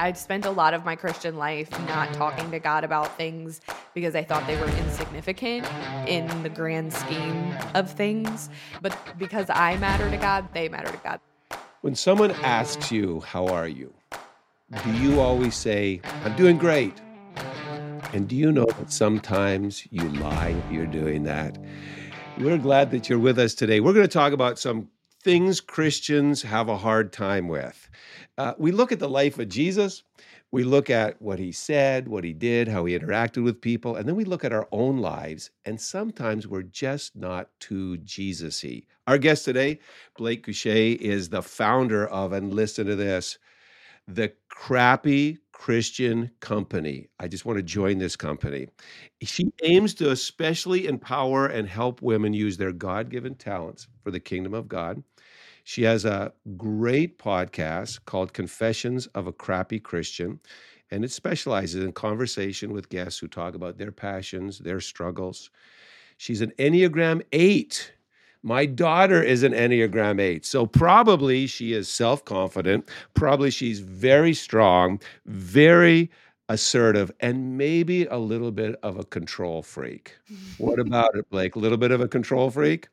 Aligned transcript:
I'd 0.00 0.16
spent 0.16 0.46
a 0.46 0.50
lot 0.50 0.72
of 0.72 0.82
my 0.82 0.96
Christian 0.96 1.36
life 1.36 1.70
not 1.86 2.14
talking 2.14 2.50
to 2.52 2.58
God 2.58 2.84
about 2.84 3.18
things 3.18 3.60
because 3.92 4.16
I 4.16 4.24
thought 4.24 4.46
they 4.46 4.58
were 4.58 4.68
insignificant 4.78 5.68
in 6.08 6.42
the 6.42 6.48
grand 6.48 6.94
scheme 6.94 7.54
of 7.74 7.92
things. 7.92 8.48
But 8.80 8.96
because 9.18 9.50
I 9.50 9.76
matter 9.76 10.10
to 10.10 10.16
God, 10.16 10.48
they 10.54 10.70
matter 10.70 10.90
to 10.90 11.00
God. 11.04 11.20
When 11.82 11.94
someone 11.94 12.30
asks 12.42 12.90
you, 12.90 13.20
How 13.20 13.46
are 13.48 13.68
you? 13.68 13.92
do 14.84 14.92
you 14.94 15.20
always 15.20 15.54
say, 15.54 16.00
I'm 16.24 16.34
doing 16.34 16.56
great? 16.56 16.94
And 18.14 18.26
do 18.26 18.36
you 18.36 18.50
know 18.52 18.66
that 18.78 18.90
sometimes 18.90 19.86
you 19.90 20.08
lie 20.08 20.54
if 20.64 20.72
you're 20.72 20.86
doing 20.86 21.24
that? 21.24 21.58
We're 22.38 22.56
glad 22.56 22.90
that 22.92 23.10
you're 23.10 23.18
with 23.18 23.38
us 23.38 23.52
today. 23.54 23.80
We're 23.80 23.92
going 23.92 24.06
to 24.06 24.08
talk 24.08 24.32
about 24.32 24.58
some 24.58 24.88
things 25.22 25.60
Christians 25.60 26.42
have 26.42 26.68
a 26.68 26.76
hard 26.76 27.12
time 27.12 27.48
with. 27.48 27.90
Uh, 28.38 28.54
we 28.58 28.72
look 28.72 28.92
at 28.92 28.98
the 28.98 29.08
life 29.08 29.38
of 29.38 29.48
Jesus, 29.48 30.02
we 30.52 30.64
look 30.64 30.90
at 30.90 31.20
what 31.22 31.38
he 31.38 31.52
said, 31.52 32.08
what 32.08 32.24
he 32.24 32.32
did, 32.32 32.68
how 32.68 32.84
he 32.84 32.98
interacted 32.98 33.44
with 33.44 33.60
people, 33.60 33.96
and 33.96 34.08
then 34.08 34.16
we 34.16 34.24
look 34.24 34.44
at 34.44 34.52
our 34.52 34.66
own 34.72 34.98
lives, 34.98 35.50
and 35.64 35.80
sometimes 35.80 36.48
we're 36.48 36.62
just 36.62 37.14
not 37.14 37.48
too 37.60 37.98
Jesus 37.98 38.62
y. 38.64 38.82
Our 39.06 39.18
guest 39.18 39.44
today, 39.44 39.80
Blake 40.16 40.44
Guichet, 40.46 41.00
is 41.00 41.28
the 41.28 41.42
founder 41.42 42.08
of, 42.08 42.32
and 42.32 42.52
listen 42.52 42.86
to 42.86 42.96
this, 42.96 43.38
the 44.08 44.32
Crappy 44.48 45.38
Christian 45.52 46.30
Company. 46.40 47.08
I 47.20 47.28
just 47.28 47.44
want 47.44 47.58
to 47.58 47.62
join 47.62 47.98
this 47.98 48.16
company. 48.16 48.68
She 49.22 49.52
aims 49.62 49.94
to 49.94 50.10
especially 50.10 50.86
empower 50.86 51.46
and 51.46 51.68
help 51.68 52.02
women 52.02 52.32
use 52.32 52.56
their 52.56 52.72
God 52.72 53.10
given 53.10 53.34
talents 53.34 53.86
for 54.02 54.10
the 54.10 54.20
kingdom 54.20 54.54
of 54.54 54.68
God. 54.68 55.02
She 55.70 55.84
has 55.84 56.04
a 56.04 56.32
great 56.56 57.16
podcast 57.16 58.04
called 58.04 58.32
Confessions 58.32 59.06
of 59.14 59.28
a 59.28 59.32
Crappy 59.32 59.78
Christian, 59.78 60.40
and 60.90 61.04
it 61.04 61.12
specializes 61.12 61.84
in 61.84 61.92
conversation 61.92 62.72
with 62.72 62.88
guests 62.88 63.20
who 63.20 63.28
talk 63.28 63.54
about 63.54 63.78
their 63.78 63.92
passions, 63.92 64.58
their 64.58 64.80
struggles. 64.80 65.48
She's 66.16 66.40
an 66.40 66.52
Enneagram 66.58 67.22
8. 67.30 67.92
My 68.42 68.66
daughter 68.66 69.22
is 69.22 69.44
an 69.44 69.52
Enneagram 69.52 70.20
8. 70.20 70.44
So 70.44 70.66
probably 70.66 71.46
she 71.46 71.72
is 71.72 71.88
self 71.88 72.24
confident. 72.24 72.88
Probably 73.14 73.52
she's 73.52 73.78
very 73.78 74.34
strong, 74.34 75.00
very 75.26 76.10
assertive, 76.48 77.12
and 77.20 77.56
maybe 77.56 78.06
a 78.06 78.18
little 78.18 78.50
bit 78.50 78.74
of 78.82 78.98
a 78.98 79.04
control 79.04 79.62
freak. 79.62 80.18
What 80.58 80.80
about 80.80 81.14
it, 81.14 81.30
Blake? 81.30 81.54
A 81.54 81.60
little 81.60 81.78
bit 81.78 81.92
of 81.92 82.00
a 82.00 82.08
control 82.08 82.50
freak? 82.50 82.88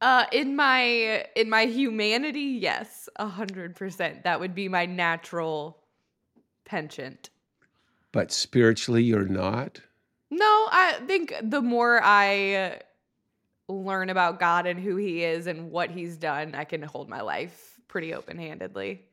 Uh, 0.00 0.26
in 0.32 0.54
my 0.54 1.26
in 1.34 1.50
my 1.50 1.64
humanity, 1.66 2.58
yes, 2.60 3.08
a 3.16 3.26
hundred 3.26 3.74
percent. 3.74 4.22
That 4.24 4.38
would 4.38 4.54
be 4.54 4.68
my 4.68 4.86
natural 4.86 5.78
penchant. 6.64 7.30
But 8.12 8.30
spiritually, 8.30 9.02
you're 9.02 9.26
not. 9.26 9.80
No, 10.30 10.68
I 10.70 11.00
think 11.06 11.34
the 11.42 11.60
more 11.60 12.00
I 12.02 12.80
learn 13.68 14.08
about 14.08 14.38
God 14.38 14.66
and 14.66 14.78
who 14.78 14.96
He 14.96 15.24
is 15.24 15.46
and 15.46 15.70
what 15.70 15.90
He's 15.90 16.16
done, 16.16 16.54
I 16.54 16.64
can 16.64 16.82
hold 16.82 17.08
my 17.08 17.20
life 17.20 17.80
pretty 17.88 18.14
open 18.14 18.38
handedly. 18.38 19.04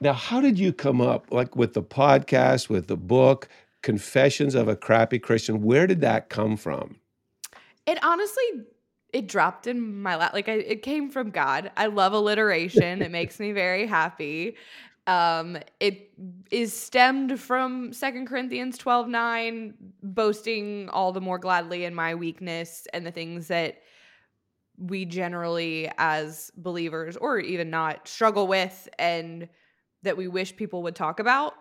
Now, 0.00 0.12
how 0.12 0.40
did 0.40 0.58
you 0.60 0.72
come 0.72 1.00
up, 1.00 1.26
like 1.32 1.56
with 1.56 1.74
the 1.74 1.82
podcast, 1.82 2.68
with 2.68 2.86
the 2.86 2.96
book, 2.96 3.48
Confessions 3.82 4.54
of 4.54 4.68
a 4.68 4.76
Crappy 4.76 5.18
Christian? 5.18 5.62
Where 5.62 5.88
did 5.88 6.02
that 6.02 6.28
come 6.28 6.56
from? 6.56 6.96
It 7.86 7.98
honestly 8.04 8.44
it 9.12 9.26
dropped 9.26 9.66
in 9.66 10.02
my 10.02 10.16
lap. 10.16 10.32
Like 10.32 10.48
I, 10.48 10.52
it 10.52 10.82
came 10.82 11.10
from 11.10 11.30
God. 11.30 11.70
I 11.76 11.86
love 11.86 12.12
alliteration. 12.12 13.02
it 13.02 13.10
makes 13.10 13.40
me 13.40 13.52
very 13.52 13.86
happy. 13.86 14.56
Um, 15.06 15.56
it 15.80 16.12
is 16.50 16.78
stemmed 16.78 17.40
from 17.40 17.94
Second 17.94 18.26
Corinthians 18.26 18.76
12 18.76 19.08
9, 19.08 19.74
boasting 20.02 20.90
all 20.90 21.12
the 21.12 21.20
more 21.20 21.38
gladly 21.38 21.84
in 21.84 21.94
my 21.94 22.14
weakness 22.14 22.86
and 22.92 23.06
the 23.06 23.10
things 23.10 23.48
that 23.48 23.78
we 24.76 25.06
generally, 25.06 25.90
as 25.96 26.52
believers 26.56 27.16
or 27.16 27.38
even 27.38 27.70
not, 27.70 28.06
struggle 28.06 28.46
with 28.46 28.88
and 28.98 29.48
that 30.02 30.16
we 30.16 30.28
wish 30.28 30.54
people 30.54 30.82
would 30.82 30.94
talk 30.94 31.20
about. 31.20 31.54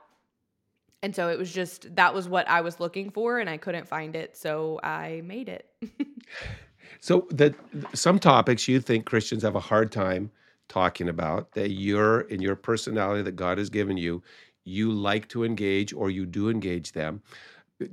And 1.01 1.15
so 1.15 1.29
it 1.29 1.37
was 1.39 1.53
just 1.53 1.95
that 1.95 2.13
was 2.13 2.27
what 2.27 2.49
I 2.49 2.61
was 2.61 2.79
looking 2.79 3.11
for, 3.11 3.39
and 3.39 3.49
I 3.49 3.57
couldn't 3.57 3.87
find 3.87 4.15
it. 4.15 4.35
So 4.35 4.79
I 4.83 5.21
made 5.23 5.47
it. 5.47 5.69
So 6.99 7.27
that 7.31 7.55
some 7.93 8.19
topics 8.19 8.67
you 8.67 8.79
think 8.79 9.05
Christians 9.05 9.43
have 9.43 9.55
a 9.55 9.59
hard 9.59 9.91
time 9.91 10.31
talking 10.67 11.09
about 11.09 11.53
that 11.53 11.71
you're 11.71 12.21
in 12.21 12.41
your 12.41 12.55
personality 12.55 13.21
that 13.23 13.35
God 13.35 13.57
has 13.57 13.69
given 13.69 13.97
you, 13.97 14.21
you 14.63 14.91
like 14.91 15.27
to 15.29 15.43
engage 15.43 15.93
or 15.93 16.09
you 16.09 16.25
do 16.25 16.49
engage 16.49 16.91
them. 16.91 17.21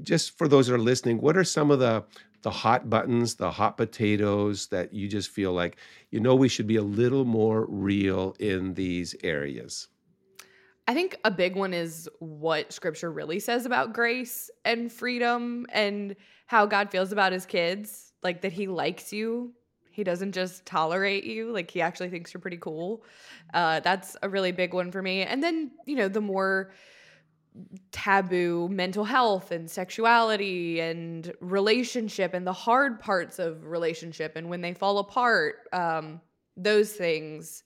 Just 0.03 0.37
for 0.37 0.49
those 0.49 0.66
that 0.66 0.75
are 0.75 0.78
listening, 0.78 1.21
what 1.21 1.37
are 1.37 1.44
some 1.44 1.71
of 1.71 1.78
the 1.78 2.04
the 2.43 2.50
hot 2.50 2.91
buttons, 2.91 3.37
the 3.37 3.50
hot 3.50 3.78
potatoes 3.78 4.66
that 4.66 4.93
you 4.93 5.09
just 5.09 5.31
feel 5.31 5.54
like, 5.54 5.78
you 6.10 6.21
know, 6.21 6.34
we 6.34 6.47
should 6.47 6.66
be 6.66 6.77
a 6.77 6.83
little 6.83 7.25
more 7.25 7.65
real 7.71 8.37
in 8.38 8.75
these 8.75 9.15
areas? 9.25 9.88
I 10.87 10.93
think 10.93 11.16
a 11.25 11.31
big 11.31 11.56
one 11.56 11.72
is 11.72 12.06
what 12.19 12.71
scripture 12.71 13.10
really 13.10 13.41
says 13.41 13.65
about 13.65 13.94
grace 13.94 14.50
and 14.66 14.93
freedom 14.93 15.66
and 15.72 16.15
how 16.47 16.66
God 16.66 16.91
feels 16.91 17.12
about 17.12 17.33
his 17.33 17.47
kids 17.47 18.03
like 18.25 18.41
that 18.43 18.53
he 18.53 18.67
likes 18.67 19.12
you. 19.12 19.53
He 19.91 20.03
doesn't 20.03 20.33
just 20.33 20.67
tolerate 20.67 21.25
you. 21.25 21.53
Like 21.53 21.71
he 21.71 21.81
actually 21.81 22.09
thinks 22.09 22.35
you're 22.35 22.41
pretty 22.41 22.57
cool. 22.57 23.05
Uh, 23.53 23.79
that's 23.81 24.17
a 24.23 24.29
really 24.29 24.51
big 24.51 24.75
one 24.75 24.91
for 24.91 25.03
me. 25.03 25.23
And 25.23 25.43
then 25.43 25.71
you 25.87 25.95
know 25.95 26.09
the 26.09 26.21
more 26.21 26.73
taboo 27.93 28.69
mental 28.69 29.05
health 29.05 29.53
and 29.53 29.71
sexuality 29.71 30.81
and 30.81 31.33
relationship 31.41 32.34
and 32.34 32.47
the 32.47 32.53
hard 32.53 32.99
parts 32.99 33.39
of 33.39 33.67
relationship 33.67 34.34
and 34.34 34.49
when 34.49 34.61
they 34.61 34.75
fall 34.75 34.99
apart 34.99 35.69
um, 35.73 36.21
those 36.57 36.93
things 36.93 37.63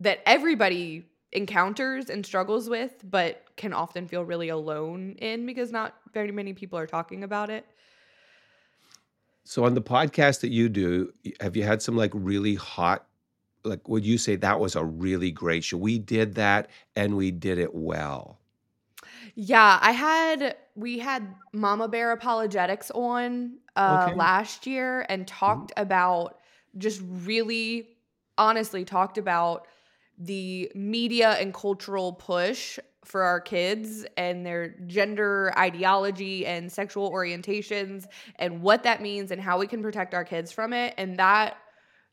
that 0.00 0.20
everybody 0.24 1.04
encounters 1.32 2.08
and 2.08 2.24
struggles 2.24 2.70
with 2.70 3.04
but 3.10 3.44
can 3.56 3.74
often 3.74 4.08
feel 4.08 4.24
really 4.24 4.48
alone 4.48 5.14
in 5.18 5.44
because 5.44 5.70
not 5.70 5.96
very 6.14 6.32
many 6.32 6.54
people 6.54 6.78
are 6.78 6.86
talking 6.86 7.22
about 7.22 7.50
it 7.50 7.66
so 9.50 9.64
on 9.64 9.74
the 9.74 9.82
podcast 9.82 10.42
that 10.42 10.52
you 10.52 10.68
do, 10.68 11.12
have 11.40 11.56
you 11.56 11.64
had 11.64 11.82
some 11.82 11.96
like 11.96 12.12
really 12.14 12.54
hot 12.54 13.04
like 13.64 13.88
would 13.88 14.06
you 14.06 14.16
say 14.16 14.36
that 14.36 14.60
was 14.60 14.76
a 14.76 14.84
really 14.84 15.32
great 15.32 15.64
show? 15.64 15.76
We 15.76 15.98
did 15.98 16.36
that 16.36 16.70
and 16.94 17.16
we 17.16 17.32
did 17.32 17.58
it 17.58 17.74
well. 17.74 18.38
Yeah, 19.34 19.80
I 19.82 19.90
had 19.90 20.54
we 20.76 21.00
had 21.00 21.34
Mama 21.52 21.88
Bear 21.88 22.12
Apologetics 22.12 22.92
on 22.92 23.54
uh 23.74 24.06
okay. 24.10 24.16
last 24.16 24.68
year 24.68 25.04
and 25.08 25.26
mm-hmm. 25.26 25.36
talked 25.36 25.72
mm-hmm. 25.72 25.82
about 25.82 26.38
just 26.78 27.02
really 27.04 27.88
honestly 28.38 28.84
talked 28.84 29.18
about 29.18 29.66
the 30.16 30.70
media 30.76 31.30
and 31.40 31.52
cultural 31.52 32.12
push 32.12 32.78
for 33.04 33.22
our 33.22 33.40
kids 33.40 34.04
and 34.16 34.44
their 34.44 34.74
gender 34.86 35.52
ideology 35.56 36.46
and 36.46 36.70
sexual 36.70 37.10
orientations 37.10 38.06
and 38.36 38.62
what 38.62 38.82
that 38.82 39.00
means 39.00 39.30
and 39.30 39.40
how 39.40 39.58
we 39.58 39.66
can 39.66 39.82
protect 39.82 40.14
our 40.14 40.24
kids 40.24 40.52
from 40.52 40.72
it. 40.72 40.94
And 40.98 41.18
that 41.18 41.56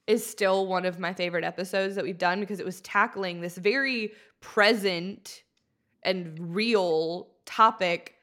is 0.07 0.25
still 0.25 0.65
one 0.65 0.85
of 0.85 0.99
my 0.99 1.13
favorite 1.13 1.43
episodes 1.43 1.95
that 1.95 2.03
we've 2.03 2.17
done 2.17 2.39
because 2.39 2.59
it 2.59 2.65
was 2.65 2.79
tackling 2.81 3.41
this 3.41 3.57
very 3.57 4.13
present 4.39 5.43
and 6.03 6.55
real 6.55 7.27
topic 7.45 8.15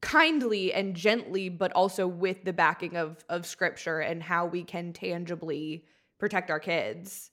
kindly 0.00 0.72
and 0.72 0.94
gently 0.94 1.48
but 1.48 1.72
also 1.72 2.06
with 2.06 2.44
the 2.44 2.52
backing 2.52 2.96
of 2.96 3.22
of 3.28 3.44
scripture 3.44 4.00
and 4.00 4.22
how 4.22 4.46
we 4.46 4.62
can 4.64 4.92
tangibly 4.92 5.84
protect 6.18 6.50
our 6.50 6.60
kids 6.60 7.30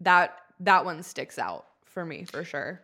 that 0.00 0.38
that 0.58 0.84
one 0.84 1.02
sticks 1.02 1.38
out 1.38 1.66
for 1.84 2.06
me 2.06 2.24
for 2.24 2.44
sure 2.44 2.80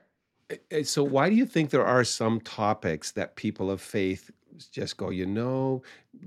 so 0.82 1.04
why 1.04 1.28
do 1.28 1.34
you 1.34 1.46
think 1.46 1.70
there 1.70 1.84
are 1.84 2.04
some 2.04 2.40
topics 2.40 3.12
that 3.12 3.36
people 3.36 3.70
of 3.70 3.80
faith 3.80 4.30
just 4.72 4.96
go, 4.96 5.10
you 5.10 5.26
know, 5.26 5.82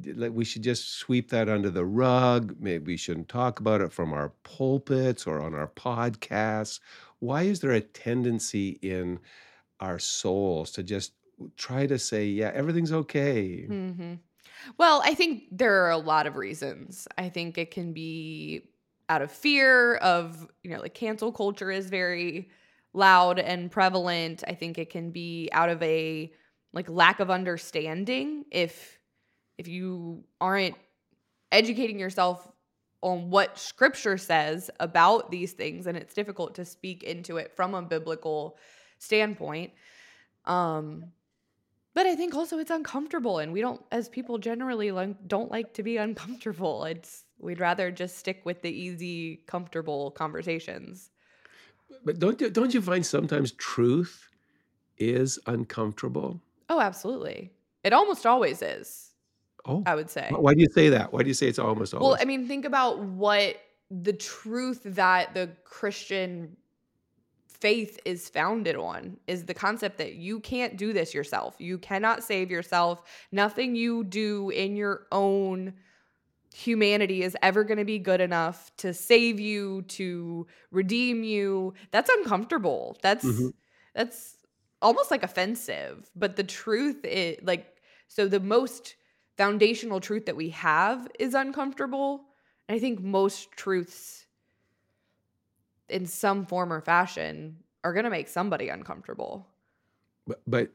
we 0.06 0.46
should 0.46 0.64
just 0.64 0.94
sweep 0.94 1.30
that 1.30 1.50
under 1.50 1.70
the 1.70 1.86
rug. 1.86 2.56
Maybe 2.60 2.94
we 2.94 2.98
shouldn't 2.98 3.30
talk 3.30 3.60
about 3.60 3.82
it 3.82 3.92
from 3.92 4.14
our 4.14 4.30
pulpits 4.44 5.28
or 5.28 5.42
on 5.42 5.54
our 5.54 5.68
podcasts. 5.68 6.80
Why 7.20 7.44
is 7.44 7.60
there 7.60 7.72
a 7.72 7.82
tendency 7.82 8.80
in 8.82 9.20
our 9.80 10.00
souls 10.00 10.72
to 10.72 10.84
just 10.84 11.14
try 11.58 11.88
to 11.88 12.00
say, 12.00 12.26
yeah, 12.26 12.52
everything's 12.54 12.94
okay? 12.94 13.66
Mm-hmm. 13.70 14.14
Well, 14.78 15.02
I 15.04 15.14
think 15.14 15.44
there 15.52 15.86
are 15.86 15.92
a 15.92 15.98
lot 15.98 16.28
of 16.28 16.36
reasons. 16.36 17.08
I 17.18 17.30
think 17.30 17.58
it 17.58 17.72
can 17.72 17.94
be 17.94 18.70
out 19.10 19.22
of 19.22 19.32
fear 19.32 19.96
of, 19.96 20.48
you 20.64 20.72
know, 20.72 20.80
like 20.80 20.94
cancel 20.94 21.32
culture 21.32 21.72
is 21.72 21.90
very 21.90 22.50
loud 22.94 23.40
and 23.40 23.72
prevalent. 23.72 24.44
I 24.48 24.54
think 24.54 24.78
it 24.78 24.90
can 24.90 25.12
be 25.12 25.50
out 25.52 25.70
of 25.70 25.82
a 25.82 26.32
like 26.74 26.90
lack 26.90 27.20
of 27.20 27.30
understanding 27.30 28.46
if 28.52 29.00
if 29.58 29.68
you 29.68 30.24
aren't 30.40 30.76
educating 31.52 32.00
yourself 32.00 32.48
on 33.02 33.30
what 33.30 33.58
scripture 33.58 34.18
says 34.18 34.70
about 34.80 35.32
these 35.32 35.54
things 35.54 35.88
and 35.88 35.98
it's 35.98 36.14
difficult 36.14 36.56
to 36.56 36.66
speak 36.66 37.04
into 37.04 37.38
it 37.38 37.52
from 37.56 37.74
a 37.74 37.82
biblical 37.82 38.58
standpoint. 39.00 39.72
Um, 40.46 41.12
but 41.94 42.06
I 42.06 42.16
think 42.16 42.34
also 42.34 42.58
it's 42.58 42.72
uncomfortable, 42.72 43.40
and 43.40 43.52
we 43.52 43.60
don't, 43.60 43.82
as 43.92 44.08
people 44.08 44.38
generally, 44.38 44.92
like, 44.92 45.28
don't 45.28 45.52
like 45.52 45.74
to 45.74 45.84
be 45.84 45.98
uncomfortable. 45.98 46.86
It's 46.86 47.26
we'd 47.38 47.60
rather 47.60 47.92
just 47.92 48.18
stick 48.18 48.42
with 48.46 48.62
the 48.62 48.72
easy, 48.72 49.44
comfortable 49.48 50.12
conversations. 50.12 51.11
But 52.04 52.20
don't 52.20 52.40
you, 52.42 52.50
don't 52.50 52.74
you 52.74 52.82
find 52.82 53.06
sometimes 53.06 53.52
truth 53.54 54.30
is 54.98 55.40
uncomfortable? 55.46 56.42
Oh, 56.70 56.80
absolutely. 56.80 57.52
It 57.84 57.94
almost 57.94 58.26
always 58.26 58.62
is. 58.62 59.12
Oh, 59.66 59.84
I 59.86 59.96
would 59.96 60.10
say. 60.10 60.30
Why 60.32 60.54
do 60.54 60.62
you 60.62 60.70
say 60.74 60.90
that? 60.90 61.14
Why 61.14 61.22
do 61.22 61.28
you 61.28 61.34
say 61.34 61.48
it's 61.48 61.60
almost 61.60 61.94
always? 61.94 62.04
Well, 62.04 62.18
I 62.20 62.26
mean, 62.26 62.48
think 62.48 62.66
about 62.66 63.00
what 63.00 63.58
the 63.90 64.14
truth 64.14 64.82
that 64.86 65.34
the 65.34 65.50
Christian 65.66 66.56
faith 67.48 68.00
is 68.06 68.28
founded 68.28 68.76
on 68.76 69.18
is 69.28 69.46
the 69.46 69.54
concept 69.54 70.00
that 70.00 70.14
you 70.14 70.40
can't 70.40 70.78
do 70.78 70.94
this 70.94 71.14
yourself. 71.14 71.56
You 71.60 71.78
cannot 71.78 72.24
save 72.24 72.50
yourself. 72.50 73.04
Nothing 73.32 73.76
you 73.76 74.04
do 74.04 74.50
in 74.50 74.76
your 74.76 75.06
own 75.12 75.74
humanity 76.54 77.24
is 77.24 77.38
ever 77.42 77.64
going 77.64 77.78
to 77.78 77.86
be 77.86 78.00
good 78.00 78.22
enough 78.22 78.72
to 78.78 78.94
save 78.94 79.40
you, 79.40 79.84
to 79.84 80.48
redeem 80.72 81.24
you. 81.24 81.74
That's 81.92 82.10
uncomfortable. 82.10 82.98
That's 83.02 83.26
mm-hmm. 83.26 83.50
that's 83.94 84.38
almost 84.82 85.12
like 85.12 85.24
offensive, 85.24 86.10
but 86.16 86.36
the 86.36 86.44
truth 86.44 87.04
is 87.06 87.38
like 87.44 87.76
so 88.08 88.28
the 88.28 88.40
most 88.40 88.96
foundational 89.38 90.00
truth 90.00 90.26
that 90.26 90.36
we 90.36 90.50
have 90.50 91.08
is 91.20 91.34
uncomfortable. 91.34 92.26
And 92.68 92.76
I 92.76 92.80
think 92.80 93.02
most 93.02 93.52
truths 93.54 94.26
in 95.90 96.06
some 96.06 96.46
form 96.46 96.72
or 96.72 96.82
fashion 96.82 97.58
are 97.84 97.94
going 97.94 98.06
to 98.06 98.10
make 98.10 98.28
somebody 98.28 98.70
uncomfortable. 98.70 99.48
But, 100.28 100.42
but 100.46 100.70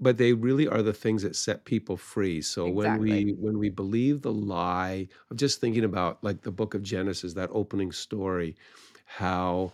but 0.00 0.18
they 0.18 0.32
really 0.32 0.66
are 0.66 0.82
the 0.82 0.92
things 0.92 1.22
that 1.22 1.36
set 1.36 1.64
people 1.64 1.96
free. 1.96 2.42
So 2.42 2.66
exactly. 2.66 3.08
when 3.10 3.26
we 3.26 3.32
when 3.32 3.58
we 3.58 3.68
believe 3.68 4.22
the 4.22 4.32
lie, 4.32 5.08
I'm 5.30 5.36
just 5.36 5.60
thinking 5.60 5.84
about 5.84 6.22
like 6.22 6.42
the 6.42 6.50
book 6.50 6.74
of 6.74 6.82
Genesis, 6.82 7.34
that 7.34 7.50
opening 7.52 7.92
story, 7.92 8.56
how 9.04 9.72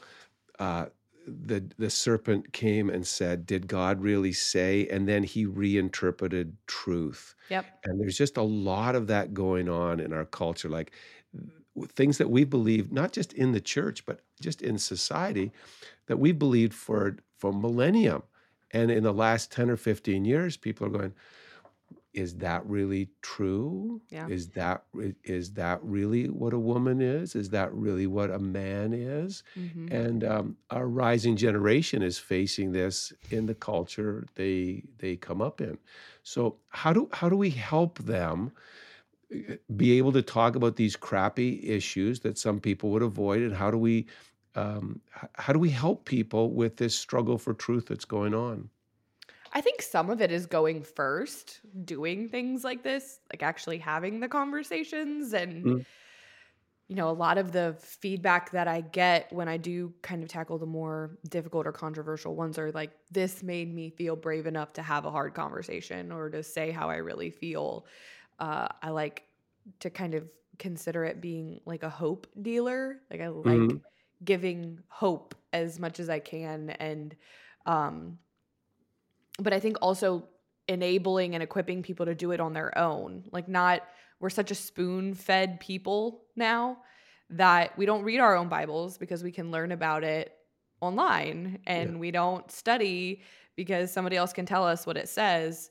uh, 0.58 0.86
the 1.26 1.64
the 1.78 1.90
serpent 1.90 2.52
came 2.52 2.90
and 2.90 3.06
said, 3.06 3.46
"Did 3.46 3.66
God 3.66 4.02
really 4.02 4.32
say?" 4.32 4.86
And 4.88 5.08
then 5.08 5.22
he 5.22 5.46
reinterpreted 5.46 6.56
truth. 6.66 7.34
Yep. 7.50 7.64
And 7.84 8.00
there's 8.00 8.18
just 8.18 8.36
a 8.36 8.42
lot 8.42 8.94
of 8.94 9.06
that 9.08 9.34
going 9.34 9.68
on 9.68 10.00
in 10.00 10.12
our 10.12 10.26
culture, 10.26 10.68
like 10.68 10.92
things 11.88 12.18
that 12.18 12.30
we 12.30 12.44
believe 12.44 12.92
not 12.92 13.12
just 13.12 13.32
in 13.32 13.50
the 13.50 13.60
church 13.60 14.06
but 14.06 14.20
just 14.40 14.62
in 14.62 14.78
society 14.78 15.50
that 16.06 16.18
we 16.18 16.30
believed 16.30 16.74
for 16.74 17.16
for 17.36 17.52
millennium. 17.52 18.22
And 18.74 18.90
in 18.90 19.02
the 19.02 19.12
last 19.12 19.52
10 19.52 19.70
or 19.70 19.76
15 19.76 20.24
years, 20.24 20.56
people 20.56 20.86
are 20.86 20.90
going, 20.90 21.14
is 22.14 22.36
that 22.36 22.64
really 22.66 23.08
true? 23.22 24.00
Yeah. 24.08 24.28
Is 24.28 24.48
that 24.50 24.84
is 25.24 25.52
that 25.54 25.80
really 25.82 26.26
what 26.26 26.52
a 26.52 26.58
woman 26.58 27.02
is? 27.02 27.34
Is 27.34 27.50
that 27.50 27.74
really 27.74 28.06
what 28.06 28.30
a 28.30 28.38
man 28.38 28.92
is? 28.94 29.42
Mm-hmm. 29.58 29.92
And 29.92 30.24
um, 30.24 30.56
our 30.70 30.86
rising 30.86 31.36
generation 31.36 32.02
is 32.02 32.16
facing 32.16 32.70
this 32.70 33.12
in 33.30 33.46
the 33.46 33.54
culture 33.54 34.26
they 34.36 34.84
they 34.98 35.16
come 35.16 35.42
up 35.42 35.60
in. 35.60 35.76
So 36.22 36.56
how 36.68 36.92
do 36.92 37.08
how 37.12 37.28
do 37.28 37.36
we 37.36 37.50
help 37.50 37.98
them 37.98 38.52
uh, 39.34 39.54
be 39.76 39.98
able 39.98 40.12
to 40.12 40.22
talk 40.22 40.54
about 40.54 40.76
these 40.76 40.94
crappy 40.94 41.68
issues 41.68 42.20
that 42.20 42.38
some 42.38 42.60
people 42.60 42.90
would 42.90 43.02
avoid, 43.02 43.42
and 43.42 43.54
how 43.54 43.72
do 43.72 43.78
we 43.78 44.06
um, 44.54 45.00
how 45.34 45.52
do 45.52 45.58
we 45.58 45.70
help 45.70 46.04
people 46.04 46.52
with 46.52 46.76
this 46.76 46.96
struggle 46.96 47.38
for 47.38 47.54
truth 47.54 47.86
that's 47.86 48.04
going 48.04 48.34
on? 48.34 48.68
I 49.52 49.60
think 49.60 49.82
some 49.82 50.10
of 50.10 50.20
it 50.20 50.32
is 50.32 50.46
going 50.46 50.82
first, 50.82 51.60
doing 51.84 52.28
things 52.28 52.64
like 52.64 52.82
this, 52.82 53.20
like 53.32 53.42
actually 53.42 53.78
having 53.78 54.18
the 54.18 54.26
conversations. 54.28 55.32
And, 55.32 55.64
mm. 55.64 55.86
you 56.88 56.96
know, 56.96 57.08
a 57.08 57.12
lot 57.12 57.38
of 57.38 57.52
the 57.52 57.76
feedback 57.78 58.50
that 58.50 58.66
I 58.66 58.80
get 58.80 59.32
when 59.32 59.48
I 59.48 59.56
do 59.56 59.94
kind 60.02 60.24
of 60.24 60.28
tackle 60.28 60.58
the 60.58 60.66
more 60.66 61.18
difficult 61.28 61.68
or 61.68 61.72
controversial 61.72 62.34
ones 62.34 62.58
are 62.58 62.72
like, 62.72 62.90
this 63.12 63.44
made 63.44 63.72
me 63.72 63.90
feel 63.90 64.16
brave 64.16 64.48
enough 64.48 64.72
to 64.72 64.82
have 64.82 65.04
a 65.04 65.10
hard 65.10 65.34
conversation 65.34 66.10
or 66.10 66.30
to 66.30 66.42
say 66.42 66.72
how 66.72 66.90
I 66.90 66.96
really 66.96 67.30
feel. 67.30 67.86
Uh, 68.40 68.66
I 68.82 68.90
like 68.90 69.22
to 69.80 69.90
kind 69.90 70.14
of 70.14 70.28
consider 70.58 71.04
it 71.04 71.20
being 71.20 71.60
like 71.64 71.84
a 71.84 71.90
hope 71.90 72.26
dealer. 72.42 72.96
Like, 73.08 73.20
I 73.20 73.28
like 73.28 73.46
mm. 73.46 73.80
Giving 74.24 74.80
hope 74.88 75.34
as 75.52 75.78
much 75.78 76.00
as 76.00 76.08
I 76.08 76.18
can. 76.18 76.70
And, 76.70 77.14
um, 77.66 78.18
but 79.38 79.52
I 79.52 79.60
think 79.60 79.76
also 79.82 80.28
enabling 80.68 81.34
and 81.34 81.42
equipping 81.42 81.82
people 81.82 82.06
to 82.06 82.14
do 82.14 82.30
it 82.32 82.40
on 82.40 82.52
their 82.52 82.76
own. 82.78 83.24
Like, 83.32 83.48
not, 83.48 83.82
we're 84.20 84.30
such 84.30 84.50
a 84.50 84.54
spoon 84.54 85.14
fed 85.14 85.60
people 85.60 86.24
now 86.36 86.78
that 87.30 87.76
we 87.76 87.86
don't 87.86 88.02
read 88.02 88.20
our 88.20 88.36
own 88.36 88.48
Bibles 88.48 88.98
because 88.98 89.22
we 89.22 89.32
can 89.32 89.50
learn 89.50 89.72
about 89.72 90.04
it 90.04 90.32
online 90.80 91.58
and 91.66 91.92
yeah. 91.92 91.98
we 91.98 92.10
don't 92.10 92.50
study 92.50 93.22
because 93.56 93.92
somebody 93.92 94.16
else 94.16 94.32
can 94.32 94.46
tell 94.46 94.66
us 94.66 94.86
what 94.86 94.96
it 94.96 95.08
says. 95.08 95.70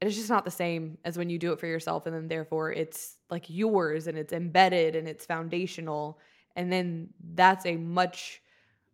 And 0.00 0.08
it's 0.08 0.16
just 0.16 0.30
not 0.30 0.44
the 0.44 0.50
same 0.50 0.98
as 1.04 1.18
when 1.18 1.28
you 1.28 1.38
do 1.38 1.52
it 1.52 1.60
for 1.60 1.66
yourself 1.66 2.06
and 2.06 2.14
then 2.14 2.28
therefore 2.28 2.72
it's 2.72 3.16
like 3.30 3.44
yours 3.48 4.06
and 4.06 4.16
it's 4.16 4.32
embedded 4.32 4.96
and 4.96 5.08
it's 5.08 5.26
foundational. 5.26 6.18
And 6.58 6.72
then 6.72 7.10
that's 7.34 7.64
a 7.66 7.76
much 7.76 8.42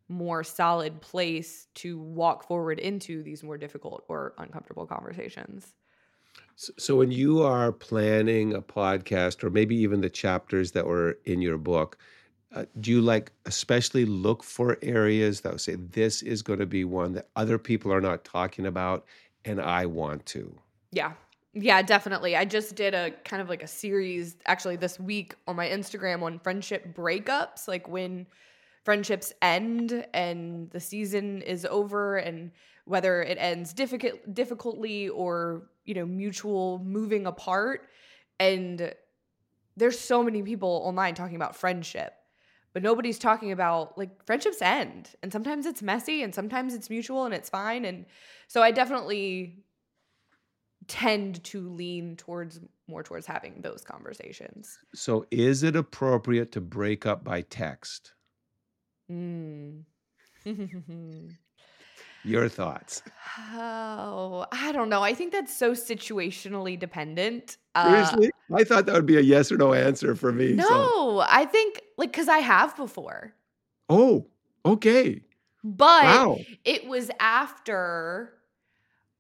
more 0.09 0.45
solid 0.45 1.01
place 1.01 1.67
to 1.77 1.99
walk 1.99 2.47
forward 2.47 2.79
into 2.79 3.23
these 3.23 3.43
more 3.43 3.57
difficult 3.57 4.05
or 4.07 4.35
uncomfortable 4.37 4.87
conversations. 4.87 5.73
So, 6.57 6.97
when 6.97 7.11
you 7.11 7.43
are 7.43 7.73
planning 7.73 8.53
a 8.53 8.61
podcast 8.61 9.43
or 9.43 9.49
maybe 9.49 9.75
even 9.77 10.03
the 10.03 10.11
chapters 10.11 10.73
that 10.73 10.87
were 10.87 11.19
in 11.25 11.41
your 11.41 11.57
book, 11.57 11.97
uh, 12.55 12.67
do 12.81 12.91
you 12.91 13.01
like 13.01 13.33
especially 13.47 14.05
look 14.05 14.45
for 14.45 14.77
areas 14.83 15.41
that 15.41 15.53
would 15.53 15.61
say 15.63 15.77
this 15.77 16.21
is 16.21 16.43
going 16.43 16.59
to 16.59 16.67
be 16.67 16.85
one 16.85 17.15
that 17.15 17.29
other 17.35 17.57
people 17.59 17.91
are 17.91 18.01
not 18.01 18.25
talking 18.25 18.67
about 18.67 19.07
and 19.47 19.59
I 19.59 19.87
want 19.87 20.27
to? 20.27 20.55
Yeah. 20.93 21.15
Yeah, 21.55 21.83
definitely. 21.83 22.37
I 22.37 22.45
just 22.45 22.75
did 22.75 22.95
a 22.95 23.13
kind 23.25 23.41
of 23.41 23.49
like 23.49 23.63
a 23.63 23.69
series 23.69 24.37
actually 24.47 24.77
this 24.77 24.99
week 24.99 25.35
on 25.47 25.55
my 25.55 25.69
Instagram 25.69 26.23
on 26.23 26.41
friendship 26.41 26.95
breakups, 26.97 27.69
like 27.69 27.89
when 27.89 28.27
friendships 28.85 29.33
end 29.41 30.05
and 30.13 30.71
the 30.71 30.81
season 30.81 31.43
is 31.43 31.65
over 31.67 32.17
and 32.17 32.51
whether 32.87 33.23
it 33.23 33.39
ends 33.41 33.73
difficult 33.73 34.35
difficultly 34.35 35.09
or 35.09 35.63
you 35.85 35.95
know 35.95 36.05
mutual 36.07 36.81
moving 36.85 37.27
apart. 37.27 37.89
And 38.41 38.93
there's 39.77 39.99
so 39.99 40.23
many 40.23 40.43
people 40.43 40.83
online 40.85 41.15
talking 41.15 41.37
about 41.37 41.57
friendship 41.57 42.15
but 42.73 42.83
nobody's 42.83 43.21
talking 43.21 43.53
about 43.53 43.97
like 43.97 44.11
friendships 44.27 44.61
end. 44.61 45.11
And 45.23 45.33
sometimes 45.33 45.65
it's 45.65 45.81
messy 45.81 46.25
and 46.25 46.35
sometimes 46.35 46.75
it's 46.75 46.91
mutual 46.91 47.25
and 47.25 47.33
it's 47.33 47.49
fine. 47.49 47.85
And 47.85 48.05
so 48.49 48.63
i 48.63 48.73
definitely 48.73 49.65
tend 50.89 51.43
to 51.45 51.69
lean 51.71 52.17
towards 52.17 52.61
more 52.89 53.03
towards 53.03 53.27
having 53.27 53.61
those 53.61 53.83
conversations 53.83 54.79
so 54.95 55.27
is 55.31 55.63
it 55.63 55.77
appropriate 55.77 56.53
to 56.53 56.61
break 56.61 57.07
up 57.07 57.25
by 57.25 57.41
text 57.43 58.15
Mm. 59.11 59.85
Your 62.25 62.49
thoughts? 62.49 63.03
Oh, 63.53 64.47
I 64.51 64.73
don't 64.73 64.89
know. 64.89 65.03
I 65.03 65.13
think 65.13 65.33
that's 65.33 65.55
so 65.55 65.73
situationally 65.73 66.79
dependent. 66.79 67.59
Uh, 67.75 68.07
Seriously? 68.07 68.31
I 68.55 68.65
thought 68.65 68.87
that 68.87 68.95
would 68.95 69.07
be 69.07 69.19
a 69.19 69.21
yes 69.21 69.53
or 69.53 69.59
no 69.59 69.75
answer 69.75 70.15
for 70.15 70.33
me. 70.33 70.55
No, 70.55 70.67
so. 70.67 71.25
I 71.29 71.45
think 71.45 71.83
like 71.99 72.13
because 72.13 72.29
I 72.29 72.39
have 72.39 72.77
before. 72.77 73.35
Oh, 73.91 74.27
okay. 74.65 75.21
But 75.63 76.05
wow. 76.05 76.39
it 76.65 76.87
was 76.87 77.11
after 77.21 78.33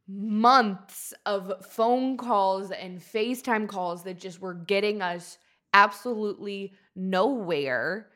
months 0.06 1.14
of 1.24 1.64
phone 1.66 2.16
calls 2.16 2.70
and 2.70 3.00
FaceTime 3.00 3.68
calls 3.68 4.04
that 4.04 4.18
just 4.18 4.40
were 4.40 4.54
getting 4.54 5.00
us 5.00 5.38
absolutely 5.72 6.72
nowhere 6.94 8.08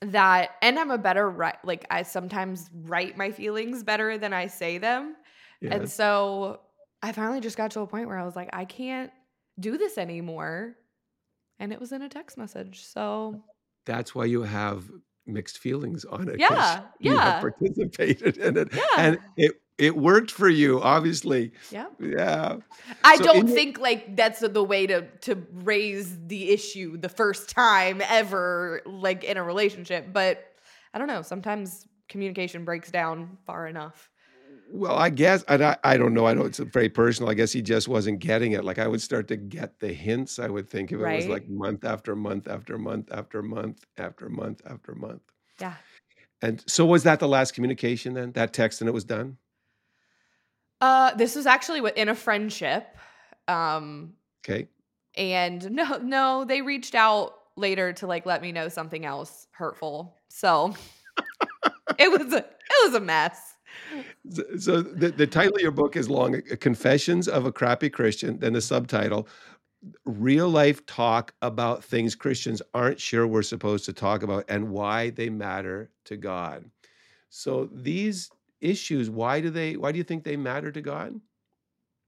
that 0.00 0.50
and 0.62 0.78
I'm 0.78 0.90
a 0.90 0.98
better 0.98 1.28
right 1.28 1.56
like 1.64 1.86
I 1.90 2.02
sometimes 2.02 2.68
write 2.74 3.16
my 3.16 3.30
feelings 3.30 3.82
better 3.84 4.18
than 4.18 4.32
I 4.32 4.48
say 4.48 4.78
them. 4.78 5.16
Yes. 5.60 5.72
And 5.72 5.90
so 5.90 6.60
I 7.02 7.12
finally 7.12 7.40
just 7.40 7.56
got 7.56 7.70
to 7.72 7.80
a 7.80 7.86
point 7.86 8.08
where 8.08 8.18
I 8.18 8.24
was 8.24 8.36
like 8.36 8.50
I 8.52 8.64
can't 8.64 9.10
do 9.58 9.78
this 9.78 9.98
anymore. 9.98 10.76
And 11.58 11.72
it 11.72 11.80
was 11.80 11.92
in 11.92 12.02
a 12.02 12.08
text 12.08 12.36
message. 12.36 12.82
So 12.84 13.42
that's 13.86 14.14
why 14.14 14.24
you 14.24 14.42
have 14.42 14.90
mixed 15.26 15.58
feelings 15.58 16.04
on 16.04 16.28
it. 16.28 16.40
Yeah. 16.40 16.50
Yeah. 16.50 16.82
You 16.98 17.16
have 17.16 17.40
participated 17.40 18.36
in 18.38 18.56
it. 18.56 18.68
Yeah. 18.74 18.82
And 18.98 19.18
it 19.36 19.52
it 19.82 19.96
worked 19.96 20.30
for 20.30 20.48
you, 20.48 20.80
obviously. 20.80 21.50
Yeah. 21.72 21.86
Yeah. 21.98 22.58
I 23.02 23.16
so 23.16 23.24
don't 23.24 23.48
think 23.48 23.80
like 23.80 24.14
that's 24.14 24.38
the 24.38 24.62
way 24.62 24.86
to 24.86 25.08
to 25.22 25.44
raise 25.52 26.16
the 26.28 26.50
issue 26.50 26.96
the 26.96 27.08
first 27.08 27.50
time 27.50 28.00
ever, 28.08 28.80
like 28.86 29.24
in 29.24 29.36
a 29.36 29.42
relationship. 29.42 30.12
But 30.12 30.44
I 30.94 30.98
don't 30.98 31.08
know. 31.08 31.22
Sometimes 31.22 31.88
communication 32.08 32.64
breaks 32.64 32.92
down 32.92 33.38
far 33.44 33.66
enough. 33.66 34.08
Well, 34.70 34.96
I 34.96 35.10
guess 35.10 35.44
I, 35.48 35.76
I 35.82 35.96
don't 35.96 36.14
know. 36.14 36.26
I 36.26 36.34
know 36.34 36.44
it's 36.44 36.60
very 36.60 36.88
personal. 36.88 37.28
I 37.28 37.34
guess 37.34 37.50
he 37.50 37.60
just 37.60 37.88
wasn't 37.88 38.20
getting 38.20 38.52
it. 38.52 38.64
Like 38.64 38.78
I 38.78 38.86
would 38.86 39.02
start 39.02 39.26
to 39.28 39.36
get 39.36 39.80
the 39.80 39.92
hints. 39.92 40.38
I 40.38 40.46
would 40.46 40.70
think 40.70 40.92
if 40.92 41.00
it 41.00 41.16
was 41.16 41.26
like 41.26 41.48
month 41.48 41.84
after 41.84 42.14
month 42.14 42.46
after 42.46 42.78
month 42.78 43.08
after 43.10 43.42
month 43.42 43.84
after 43.98 44.28
month 44.28 44.62
after 44.64 44.94
month. 44.94 45.22
Yeah. 45.60 45.74
And 46.40 46.62
so 46.66 46.86
was 46.86 47.02
that 47.02 47.20
the 47.20 47.28
last 47.28 47.52
communication 47.54 48.14
then? 48.14 48.32
That 48.32 48.52
text 48.52 48.80
and 48.80 48.88
it 48.88 48.92
was 48.92 49.04
done? 49.04 49.38
Uh, 50.82 51.14
this 51.14 51.36
was 51.36 51.46
actually 51.46 51.90
in 51.94 52.08
a 52.08 52.14
friendship. 52.14 52.84
Um, 53.46 54.14
Okay. 54.44 54.66
and 55.16 55.70
no, 55.70 55.98
no, 55.98 56.44
they 56.44 56.60
reached 56.60 56.96
out 56.96 57.34
later 57.56 57.92
to 57.92 58.06
like 58.08 58.26
let 58.26 58.42
me 58.42 58.50
know 58.50 58.68
something 58.68 59.04
else 59.06 59.46
hurtful. 59.52 60.16
So 60.28 60.74
it 61.98 62.10
was 62.10 62.32
a 62.32 62.38
it 62.38 62.86
was 62.86 62.94
a 62.94 63.00
mess. 63.00 63.54
So, 64.30 64.42
so 64.58 64.82
the, 64.82 65.10
the 65.10 65.26
title 65.26 65.54
of 65.54 65.62
your 65.62 65.70
book 65.70 65.96
is 65.96 66.10
long, 66.10 66.34
uh, 66.36 66.56
Confessions 66.60 67.28
of 67.28 67.46
a 67.46 67.52
Crappy 67.52 67.88
Christian. 67.88 68.38
Then 68.38 68.52
the 68.54 68.60
subtitle, 68.60 69.28
Real 70.04 70.48
Life 70.48 70.84
Talk 70.86 71.32
About 71.42 71.84
Things 71.84 72.14
Christians 72.14 72.60
Aren't 72.74 73.00
Sure 73.00 73.26
We're 73.26 73.42
Supposed 73.42 73.84
to 73.86 73.92
Talk 73.92 74.22
About 74.22 74.44
and 74.48 74.70
Why 74.70 75.10
They 75.10 75.30
Matter 75.30 75.90
to 76.06 76.16
God. 76.16 76.64
So 77.30 77.68
these 77.72 78.30
issues, 78.62 79.10
why 79.10 79.40
do 79.40 79.50
they, 79.50 79.76
why 79.76 79.92
do 79.92 79.98
you 79.98 80.04
think 80.04 80.24
they 80.24 80.36
matter 80.36 80.72
to 80.72 80.80
God? 80.80 81.20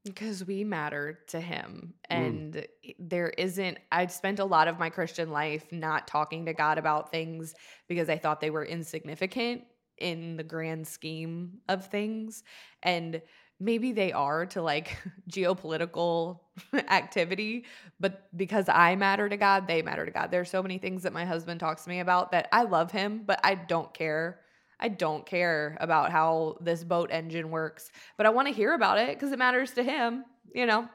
Because 0.04 0.44
we 0.44 0.64
matter 0.64 1.20
to 1.28 1.40
him. 1.40 1.94
Mm. 2.10 2.16
And 2.16 2.66
there 2.98 3.30
isn't, 3.30 3.78
I'd 3.90 4.12
spent 4.12 4.38
a 4.38 4.44
lot 4.44 4.68
of 4.68 4.78
my 4.78 4.90
Christian 4.90 5.30
life 5.30 5.72
not 5.72 6.06
talking 6.06 6.46
to 6.46 6.52
God 6.52 6.78
about 6.78 7.10
things 7.10 7.54
because 7.88 8.08
I 8.08 8.18
thought 8.18 8.40
they 8.40 8.50
were 8.50 8.64
insignificant 8.64 9.64
in 9.98 10.36
the 10.36 10.42
grand 10.42 10.86
scheme 10.86 11.58
of 11.68 11.86
things. 11.86 12.42
And 12.82 13.22
maybe 13.60 13.92
they 13.92 14.12
are 14.12 14.46
to 14.46 14.62
like 14.62 14.96
geopolitical 15.30 16.40
activity, 16.88 17.64
but 18.00 18.28
because 18.36 18.68
I 18.68 18.96
matter 18.96 19.28
to 19.28 19.36
God, 19.36 19.66
they 19.66 19.82
matter 19.82 20.04
to 20.04 20.12
God. 20.12 20.30
There's 20.30 20.50
so 20.50 20.62
many 20.62 20.78
things 20.78 21.02
that 21.04 21.12
my 21.12 21.24
husband 21.24 21.60
talks 21.60 21.84
to 21.84 21.90
me 21.90 22.00
about 22.00 22.32
that 22.32 22.48
I 22.52 22.64
love 22.64 22.90
him, 22.90 23.22
but 23.24 23.40
I 23.42 23.54
don't 23.54 23.92
care. 23.94 24.40
I 24.80 24.88
don't 24.88 25.24
care 25.24 25.76
about 25.80 26.10
how 26.10 26.58
this 26.60 26.84
boat 26.84 27.10
engine 27.12 27.50
works, 27.50 27.90
but 28.16 28.26
I 28.26 28.30
want 28.30 28.48
to 28.48 28.54
hear 28.54 28.74
about 28.74 28.98
it 28.98 29.16
because 29.16 29.32
it 29.32 29.38
matters 29.38 29.72
to 29.72 29.82
him, 29.82 30.24
you 30.54 30.66
know? 30.66 30.88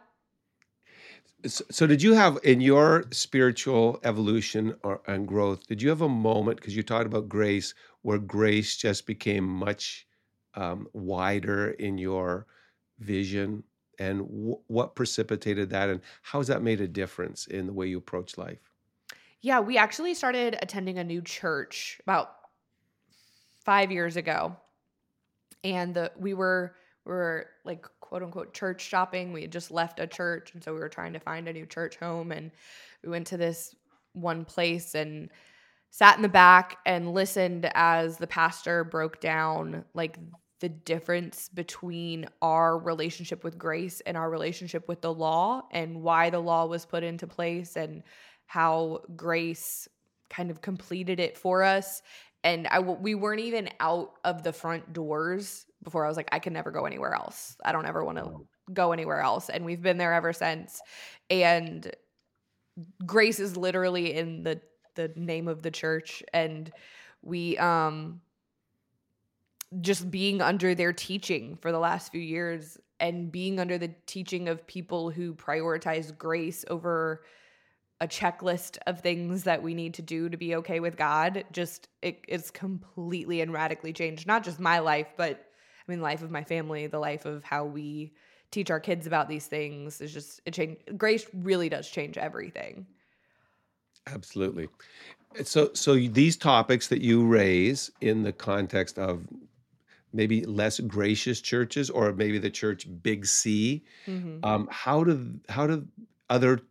So, 1.48 1.88
did 1.88 2.02
you 2.02 2.14
have 2.14 2.38
in 2.44 2.60
your 2.60 3.06
spiritual 3.12 4.02
evolution 4.04 4.76
or, 4.84 5.02
and 5.08 5.26
growth, 5.26 5.68
did 5.68 5.82
you 5.82 5.88
have 5.88 6.02
a 6.02 6.10
moment, 6.10 6.58
because 6.58 6.76
you 6.76 6.84
talked 6.84 7.06
about 7.06 7.30
grace, 7.30 7.74
where 8.02 8.18
grace 8.18 8.76
just 8.76 9.08
became 9.08 9.46
much 9.46 10.06
um, 10.56 10.88
wider 10.92 11.70
in 11.72 11.98
your 11.98 12.46
vision? 13.00 13.64
And 14.00 14.22
wh- 14.22 14.70
what 14.70 14.96
precipitated 14.96 15.70
that? 15.70 15.90
And 15.90 16.02
how 16.24 16.40
has 16.40 16.48
that 16.48 16.62
made 16.62 16.82
a 16.82 16.88
difference 16.90 17.48
in 17.48 17.68
the 17.68 17.74
way 17.74 17.88
you 17.88 17.98
approach 18.00 18.38
life? 18.38 18.74
Yeah, 19.42 19.62
we 19.62 19.78
actually 19.78 20.16
started 20.16 20.58
attending 20.62 20.98
a 20.98 21.04
new 21.06 21.22
church 21.22 22.00
about 22.04 22.39
five 23.70 23.92
years 23.92 24.18
ago. 24.18 24.56
And 25.64 25.94
the 25.94 26.12
we 26.18 26.34
were 26.34 26.74
we 27.06 27.12
were 27.12 27.46
like 27.66 27.86
quote 28.00 28.24
unquote 28.24 28.52
church 28.52 28.82
shopping. 28.82 29.32
We 29.32 29.44
had 29.44 29.52
just 29.52 29.70
left 29.70 30.00
a 30.00 30.08
church 30.08 30.56
and 30.56 30.64
so 30.64 30.74
we 30.74 30.80
were 30.80 30.90
trying 30.90 31.14
to 31.14 31.20
find 31.20 31.48
a 31.48 31.54
new 31.54 31.68
church 31.68 31.96
home 31.98 32.32
and 32.32 32.50
we 33.04 33.10
went 33.12 33.28
to 33.28 33.38
this 33.38 33.76
one 34.14 34.44
place 34.44 34.96
and 34.96 35.30
sat 35.92 36.16
in 36.16 36.24
the 36.24 36.30
back 36.30 36.78
and 36.88 37.14
listened 37.14 37.70
as 37.76 38.18
the 38.18 38.26
pastor 38.26 38.84
broke 38.84 39.20
down 39.20 39.86
like 39.94 40.18
the 40.62 40.70
difference 40.70 41.48
between 41.50 42.26
our 42.42 42.76
relationship 42.76 43.44
with 43.44 43.60
grace 43.60 44.02
and 44.02 44.18
our 44.18 44.32
relationship 44.32 44.88
with 44.88 45.02
the 45.02 45.14
law 45.14 45.62
and 45.70 46.02
why 46.02 46.32
the 46.32 46.40
law 46.40 46.66
was 46.66 46.88
put 46.88 47.04
into 47.04 47.28
place 47.28 47.76
and 47.76 48.02
how 48.48 49.02
grace 49.16 49.88
kind 50.32 50.50
of 50.50 50.62
completed 50.62 51.20
it 51.20 51.38
for 51.38 51.64
us 51.64 52.02
and 52.44 52.68
I 52.68 52.80
we 52.80 53.16
weren't 53.16 53.42
even 53.42 53.70
out 53.80 54.14
of 54.24 54.44
the 54.44 54.54
front 54.54 54.94
doors 54.94 55.66
before 55.84 56.06
I 56.06 56.08
was 56.08 56.18
like 56.18 56.30
I 56.32 56.40
can 56.40 56.54
never 56.54 56.72
go 56.72 56.86
anywhere 56.86 57.14
else. 57.14 57.56
I 57.64 57.72
don't 57.72 57.86
ever 57.86 58.04
want 58.04 58.18
to 58.18 58.48
go 58.74 58.92
anywhere 58.92 59.22
else 59.22 59.50
and 59.50 59.66
we've 59.66 59.82
been 59.82 59.98
there 59.98 60.14
ever 60.14 60.34
since. 60.34 60.82
And 61.30 61.90
grace 63.06 63.40
is 63.40 63.58
literally 63.58 64.16
in 64.16 64.44
the 64.44 64.62
the 64.96 65.12
name 65.16 65.48
of 65.48 65.62
the 65.62 65.72
church 65.72 66.24
and 66.34 66.72
we 67.22 67.58
um 67.58 68.22
just 69.82 70.10
being 70.10 70.42
under 70.42 70.74
their 70.74 70.94
teaching 70.94 71.56
for 71.62 71.72
the 71.72 71.80
last 71.80 72.12
few 72.12 72.22
years 72.22 72.78
and 73.00 73.32
being 73.32 73.60
under 73.60 73.78
the 73.78 73.94
teaching 74.08 74.50
of 74.50 74.66
people 74.68 75.10
who 75.10 75.34
prioritize 75.34 76.18
grace 76.18 76.66
over 76.70 77.22
a 78.02 78.08
checklist 78.08 78.78
of 78.88 79.02
things 79.02 79.44
that 79.44 79.62
we 79.62 79.74
need 79.74 79.94
to 79.94 80.02
do 80.02 80.30
to 80.30 80.38
be 80.38 80.56
okay 80.56 80.80
with 80.80 80.98
God 80.98 81.44
just 81.52 81.88
it, 82.02 82.24
it's 82.28 82.50
completely 82.50 83.42
and 83.42 83.52
radically 83.52 83.92
changed 83.92 84.26
not 84.26 84.44
just 84.44 84.60
my 84.60 84.80
life 84.80 85.14
but 85.18 85.52
I 85.88 85.92
mean 85.92 86.00
the 86.00 86.04
life 86.04 86.22
of 86.22 86.32
my 86.32 86.44
family 86.44 86.88
the 86.88 87.00
life 87.00 87.26
of 87.26 87.44
how 87.44 87.66
we 87.66 88.14
teach 88.52 88.72
our 88.72 88.80
kids 88.80 89.08
about 89.08 89.30
these 89.30 89.48
things. 89.48 90.02
Is 90.02 90.14
just 90.14 90.42
it 90.46 90.54
changed 90.54 90.98
grace 90.98 91.26
really 91.34 91.70
does 91.70 91.90
change 91.90 92.18
everything. 92.18 92.86
Absolutely. 94.08 94.70
So, 95.44 95.72
so 95.74 95.96
these 95.96 96.36
topics 96.36 96.88
that 96.88 97.02
you 97.02 97.26
raise 97.26 97.92
in 98.02 98.24
the 98.24 98.34
context 98.34 98.98
of 98.98 99.28
maybe 100.12 100.44
less 100.46 100.80
gracious 100.80 101.40
churches, 101.42 101.90
or 101.92 102.12
maybe 102.14 102.40
the 102.40 102.50
church 102.50 102.88
Big 103.04 103.26
C, 103.26 103.84
hmm 104.06 104.40
um, 104.42 104.68
how 104.72 105.04
do 105.04 105.40
how 105.50 105.68
do 105.68 105.88
other 106.30 106.62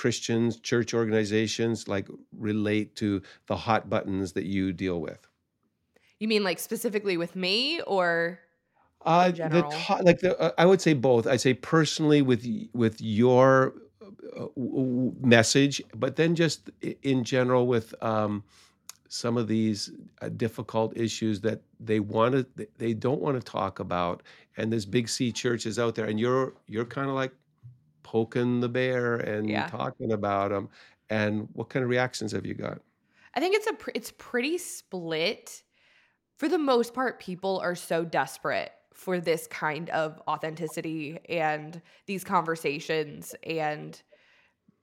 Christians, 0.00 0.60
church 0.70 0.90
organizations, 1.00 1.88
like 1.88 2.06
relate 2.50 2.88
to 2.96 3.08
the 3.48 3.56
hot 3.56 3.82
buttons 3.88 4.32
that 4.36 4.44
you 4.44 4.72
deal 4.72 5.00
with? 5.08 5.22
you 6.18 6.28
mean 6.28 6.44
like 6.44 6.58
specifically 6.58 7.16
with 7.16 7.34
me 7.36 7.80
or 7.96 8.38
Uh, 9.04 9.30
the 9.30 9.62
to- 9.62 10.02
like 10.08 10.18
the 10.20 10.32
uh, 10.44 10.50
I 10.58 10.64
would 10.70 10.80
say 10.86 10.94
both. 10.94 11.26
I'd 11.26 11.40
say 11.40 11.54
personally 11.54 12.20
with 12.30 12.42
with 12.82 12.96
your 13.00 13.74
uh, 14.02 14.48
w- 14.56 14.76
w- 14.76 15.14
message, 15.36 15.74
but 15.94 16.16
then 16.16 16.34
just 16.34 16.70
in 17.02 17.22
general 17.22 17.66
with 17.74 17.88
um, 18.02 18.42
some 19.08 19.36
of 19.36 19.46
these 19.46 19.92
uh, 20.22 20.28
difficult 20.30 20.90
issues 21.06 21.40
that 21.46 21.58
they 21.88 22.00
want 22.00 22.32
to 22.34 22.66
they 22.78 22.94
don't 22.94 23.20
want 23.26 23.36
to 23.40 23.44
talk 23.58 23.78
about, 23.78 24.16
and 24.56 24.72
this 24.72 24.84
big 24.84 25.06
C 25.08 25.30
church 25.32 25.66
is 25.70 25.78
out 25.78 25.94
there, 25.94 26.06
and 26.10 26.18
you're 26.18 26.54
you're 26.66 26.88
kind 26.98 27.08
of 27.08 27.14
like 27.22 27.32
poking 28.06 28.60
the 28.60 28.68
bear 28.68 29.16
and 29.16 29.50
yeah 29.50 29.66
talking 29.66 30.12
about 30.12 30.52
them. 30.52 30.68
And 31.10 31.48
what 31.54 31.68
kind 31.68 31.82
of 31.82 31.90
reactions 31.90 32.30
have 32.32 32.46
you 32.46 32.54
got? 32.54 32.80
I 33.34 33.40
think 33.40 33.56
it's 33.56 33.66
a 33.66 33.72
pr- 33.72 33.90
it's 33.94 34.12
pretty 34.16 34.58
split. 34.58 35.62
For 36.36 36.48
the 36.48 36.58
most 36.58 36.94
part, 36.94 37.18
people 37.18 37.58
are 37.58 37.74
so 37.74 38.04
desperate 38.04 38.70
for 38.94 39.18
this 39.18 39.48
kind 39.48 39.90
of 39.90 40.22
authenticity 40.28 41.18
and 41.28 41.82
these 42.06 42.22
conversations 42.24 43.34
and 43.42 44.00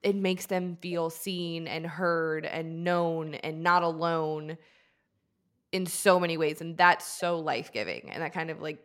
it 0.02 0.14
makes 0.14 0.46
them 0.46 0.76
feel 0.82 1.08
seen 1.08 1.66
and 1.66 1.86
heard 1.86 2.44
and 2.44 2.84
known 2.84 3.34
and 3.36 3.62
not 3.62 3.82
alone 3.82 4.56
in 5.72 5.86
so 5.86 6.20
many 6.20 6.36
ways 6.36 6.60
and 6.60 6.76
that's 6.76 7.04
so 7.06 7.40
life-giving 7.40 8.10
and 8.10 8.22
that 8.22 8.32
kind 8.32 8.50
of 8.50 8.60
like 8.60 8.78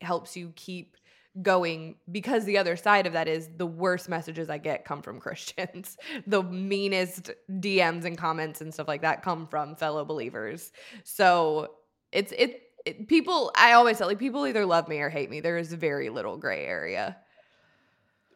helps 0.00 0.36
you 0.36 0.52
keep 0.56 0.96
going 1.40 1.96
because 2.10 2.44
the 2.44 2.58
other 2.58 2.76
side 2.76 3.06
of 3.06 3.14
that 3.14 3.26
is 3.26 3.48
the 3.56 3.66
worst 3.66 4.08
messages 4.08 4.50
I 4.50 4.58
get 4.58 4.84
come 4.84 5.00
from 5.00 5.18
Christians. 5.20 5.96
the 6.26 6.42
meanest 6.42 7.30
DMs 7.50 8.04
and 8.04 8.18
comments 8.18 8.60
and 8.60 8.72
stuff 8.72 8.88
like 8.88 9.02
that 9.02 9.22
come 9.22 9.46
from 9.46 9.76
fellow 9.76 10.04
believers. 10.04 10.72
So 11.04 11.74
it's 12.12 12.32
it, 12.32 12.62
it 12.84 13.08
people 13.08 13.52
I 13.56 13.72
always 13.72 13.98
tell 13.98 14.08
like 14.08 14.18
people 14.18 14.46
either 14.46 14.66
love 14.66 14.88
me 14.88 15.00
or 15.00 15.08
hate 15.08 15.30
me. 15.30 15.40
There 15.40 15.56
is 15.56 15.72
very 15.72 16.10
little 16.10 16.36
gray 16.36 16.66
area. 16.66 17.16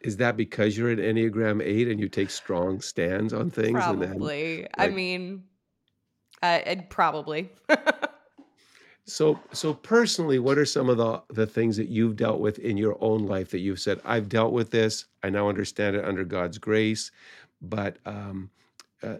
Is 0.03 0.19
that 0.19 0.37
because 0.37 0.77
you're 0.77 0.91
an 0.91 0.99
Enneagram 0.99 1.63
Eight 1.63 1.89
and 1.89 1.99
you 1.99 2.09
take 2.09 2.31
strong 2.31 2.81
stands 2.81 3.33
on 3.33 3.51
things, 3.51 3.83
and 3.83 4.01
then 4.01 4.11
Probably. 4.11 4.67
I 4.77 4.89
mean, 4.89 5.45
I'd 6.43 6.91
probably. 6.91 7.51
So, 9.09 9.39
so 9.53 9.73
personally, 9.73 10.39
what 10.41 10.59
are 10.59 10.65
some 10.65 10.89
of 10.89 10.97
the 10.97 11.23
the 11.33 11.47
things 11.47 11.77
that 11.77 11.89
you've 11.89 12.17
dealt 12.17 12.41
with 12.41 12.59
in 12.59 12.77
your 12.77 12.97
own 13.01 13.25
life 13.27 13.51
that 13.51 13.61
you've 13.61 13.81
said, 13.81 14.01
"I've 14.05 14.29
dealt 14.29 14.53
with 14.53 14.71
this. 14.71 15.07
I 15.23 15.31
now 15.31 15.49
understand 15.49 15.95
it 15.97 16.05
under 16.05 16.25
God's 16.25 16.59
grace," 16.59 17.13
but 17.63 17.99
um, 18.05 18.51
uh, 19.03 19.19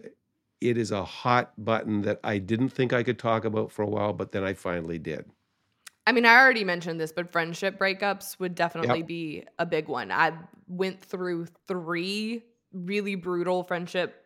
it 0.61 0.77
is 0.77 0.91
a 0.91 1.05
hot 1.05 1.53
button 1.63 2.01
that 2.03 2.19
I 2.23 2.37
didn't 2.39 2.69
think 2.69 2.91
I 2.93 3.03
could 3.03 3.19
talk 3.19 3.45
about 3.45 3.71
for 3.71 3.83
a 3.83 3.87
while, 3.87 4.13
but 4.13 4.31
then 4.33 4.43
I 4.43 4.53
finally 4.53 4.99
did. 4.99 5.29
I 6.05 6.13
mean, 6.13 6.25
I 6.25 6.37
already 6.37 6.63
mentioned 6.63 6.99
this, 6.99 7.11
but 7.11 7.31
friendship 7.31 7.77
breakups 7.77 8.39
would 8.39 8.55
definitely 8.55 9.01
Yep. 9.01 9.03
be 9.03 9.45
a 9.59 9.65
big 9.65 9.87
one. 9.89 10.11
I 10.11 10.37
went 10.67 11.03
through 11.03 11.47
three 11.67 12.43
really 12.71 13.15
brutal 13.15 13.63
friendship 13.63 14.23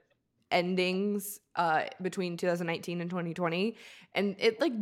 endings 0.52 1.40
uh, 1.56 1.86
between 2.02 2.38
2019 2.38 3.02
and 3.02 3.10
2020, 3.10 3.78
and 4.14 4.36
it 4.38 4.60
like 4.60 4.74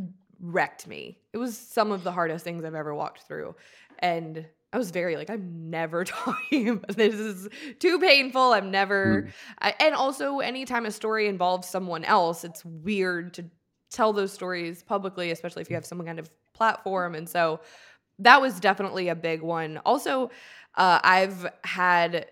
wrecked 0.41 0.87
me. 0.87 1.17
It 1.33 1.37
was 1.37 1.57
some 1.57 1.91
of 1.91 2.03
the 2.03 2.11
hardest 2.11 2.43
things 2.43 2.63
I've 2.63 2.75
ever 2.75 2.93
walked 2.93 3.23
through. 3.23 3.55
And 3.99 4.45
I 4.71 4.77
was 4.77 4.91
very 4.91 5.15
like, 5.15 5.29
I'm 5.29 5.69
never 5.69 6.03
talking 6.05 6.69
about 6.69 6.95
this 6.95 7.15
is 7.15 7.49
too 7.79 7.99
painful. 7.99 8.53
I'm 8.53 8.71
never, 8.71 9.23
mm. 9.23 9.31
I, 9.59 9.73
and 9.79 9.95
also 9.95 10.39
anytime 10.39 10.85
a 10.85 10.91
story 10.91 11.27
involves 11.27 11.67
someone 11.67 12.05
else, 12.05 12.43
it's 12.43 12.63
weird 12.63 13.33
to 13.35 13.45
tell 13.89 14.13
those 14.13 14.31
stories 14.31 14.83
publicly, 14.83 15.31
especially 15.31 15.61
if 15.61 15.69
you 15.69 15.75
have 15.75 15.85
some 15.85 16.03
kind 16.05 16.19
of 16.19 16.29
platform. 16.53 17.15
And 17.15 17.27
so 17.27 17.59
that 18.19 18.41
was 18.41 18.59
definitely 18.59 19.09
a 19.09 19.15
big 19.15 19.41
one. 19.41 19.79
Also, 19.85 20.29
uh, 20.75 20.99
I've 21.03 21.47
had, 21.63 22.27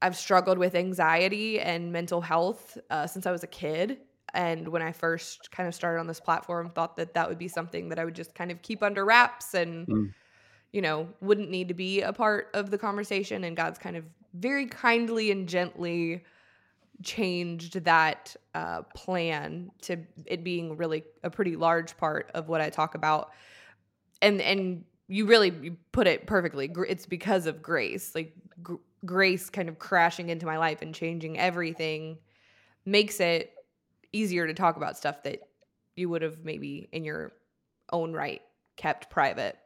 I've 0.00 0.16
struggled 0.16 0.58
with 0.58 0.74
anxiety 0.74 1.58
and 1.60 1.92
mental 1.92 2.20
health 2.20 2.78
uh, 2.90 3.06
since 3.06 3.26
I 3.26 3.32
was 3.32 3.42
a 3.42 3.48
kid. 3.48 3.98
And 4.34 4.68
when 4.68 4.82
I 4.82 4.92
first 4.92 5.50
kind 5.50 5.68
of 5.68 5.74
started 5.74 6.00
on 6.00 6.06
this 6.06 6.20
platform, 6.20 6.70
thought 6.70 6.96
that 6.96 7.14
that 7.14 7.28
would 7.28 7.38
be 7.38 7.48
something 7.48 7.88
that 7.88 7.98
I 7.98 8.04
would 8.04 8.14
just 8.14 8.34
kind 8.34 8.50
of 8.50 8.62
keep 8.62 8.82
under 8.82 9.04
wraps 9.04 9.54
and. 9.54 9.86
Mm 9.86 10.14
you 10.72 10.82
know, 10.82 11.08
wouldn't 11.20 11.50
need 11.50 11.68
to 11.68 11.74
be 11.74 12.00
a 12.02 12.12
part 12.12 12.48
of 12.54 12.70
the 12.70 12.78
conversation. 12.78 13.44
And 13.44 13.56
God's 13.56 13.78
kind 13.78 13.96
of 13.96 14.04
very 14.34 14.66
kindly 14.66 15.30
and 15.30 15.48
gently 15.48 16.24
changed 17.02 17.84
that 17.84 18.36
uh, 18.54 18.82
plan 18.94 19.70
to 19.82 19.96
it 20.26 20.44
being 20.44 20.76
really 20.76 21.04
a 21.22 21.30
pretty 21.30 21.56
large 21.56 21.96
part 21.96 22.30
of 22.34 22.48
what 22.48 22.60
I 22.60 22.70
talk 22.70 22.94
about. 22.94 23.32
And 24.22 24.40
and 24.40 24.84
you 25.08 25.26
really 25.26 25.52
you 25.60 25.76
put 25.92 26.06
it 26.06 26.26
perfectly. 26.26 26.70
It's 26.88 27.06
because 27.06 27.46
of 27.46 27.62
grace, 27.62 28.14
like 28.14 28.34
gr- 28.62 28.74
grace, 29.04 29.50
kind 29.50 29.68
of 29.68 29.78
crashing 29.78 30.28
into 30.28 30.46
my 30.46 30.58
life 30.58 30.82
and 30.82 30.94
changing 30.94 31.38
everything, 31.38 32.18
makes 32.84 33.18
it 33.18 33.52
easier 34.12 34.46
to 34.46 34.54
talk 34.54 34.76
about 34.76 34.96
stuff 34.96 35.22
that 35.22 35.40
you 35.96 36.08
would 36.08 36.22
have 36.22 36.44
maybe 36.44 36.88
in 36.92 37.04
your 37.04 37.32
own 37.92 38.12
right 38.12 38.42
kept 38.76 39.10
private 39.10 39.58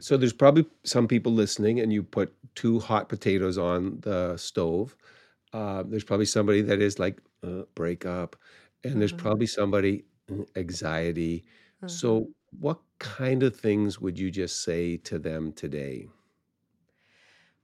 so 0.00 0.16
there's 0.16 0.32
probably 0.32 0.66
some 0.84 1.08
people 1.08 1.32
listening, 1.32 1.80
and 1.80 1.92
you 1.92 2.02
put 2.02 2.34
two 2.54 2.80
hot 2.80 3.08
potatoes 3.08 3.58
on 3.58 3.98
the 4.00 4.36
stove. 4.36 4.96
Uh, 5.52 5.84
there's 5.86 6.04
probably 6.04 6.26
somebody 6.26 6.62
that 6.62 6.82
is 6.82 6.98
like 6.98 7.20
uh, 7.42 7.62
break 7.74 8.06
up, 8.06 8.36
and 8.82 9.00
there's 9.00 9.12
mm-hmm. 9.12 9.22
probably 9.22 9.46
somebody 9.46 10.04
mm, 10.30 10.46
anxiety. 10.56 11.44
Mm-hmm. 11.78 11.88
So, 11.88 12.28
what 12.58 12.80
kind 12.98 13.42
of 13.42 13.56
things 13.56 14.00
would 14.00 14.18
you 14.18 14.30
just 14.30 14.62
say 14.62 14.96
to 14.98 15.18
them 15.18 15.52
today? 15.52 16.08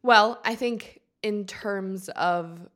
Well, 0.03 0.41
I 0.45 0.55
think 0.55 1.00
in 1.23 1.47
terms 1.47 2.09
of 2.11 2.69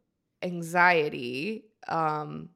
anxiety, 0.42 1.64
um, 1.88 2.50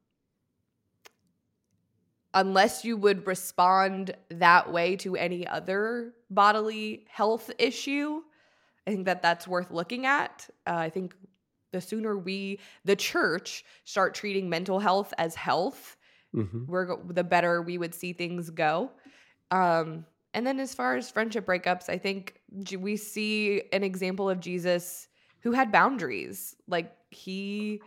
unless 2.38 2.85
you 2.85 2.97
would 2.97 3.26
respond 3.26 4.14
that 4.30 4.73
way 4.73 4.95
to 4.95 5.16
any 5.16 5.47
other 5.47 6.14
bodily 6.30 7.04
health 7.09 7.50
issue, 7.59 8.23
I 8.87 8.92
think 8.92 9.07
that 9.07 9.23
that's 9.23 9.49
worth 9.49 9.73
looking 9.73 10.07
at. 10.07 10.49
Uh, 10.64 10.76
I 10.76 10.88
think 10.88 11.14
the 11.73 11.80
sooner 11.80 12.16
we, 12.16 12.61
the 12.85 12.95
church, 12.95 13.64
start 13.85 14.14
treating 14.14 14.49
mental 14.49 14.78
health 14.78 15.12
as 15.18 15.35
health, 15.35 15.97
mm-hmm. 16.35 16.66
we're 16.66 16.97
the 17.07 17.25
better 17.25 17.61
we 17.61 17.76
would 17.76 17.95
see 17.95 18.12
things 18.12 18.50
go. 18.50 18.92
Um, 19.50 20.07
and 20.33 20.47
then 20.47 20.61
as 20.61 20.75
far 20.75 20.95
as 20.95 21.11
friendship 21.11 21.45
breakups, 21.45 21.88
I 21.88 21.99
think 21.99 22.40
we 22.78 22.97
see 22.97 23.62
an 23.73 23.83
example 23.83 24.30
of 24.30 24.38
Jesus 24.38 25.09
who 25.40 25.50
had 25.50 25.73
boundaries. 25.73 26.54
Like 26.68 26.92
he 27.11 27.80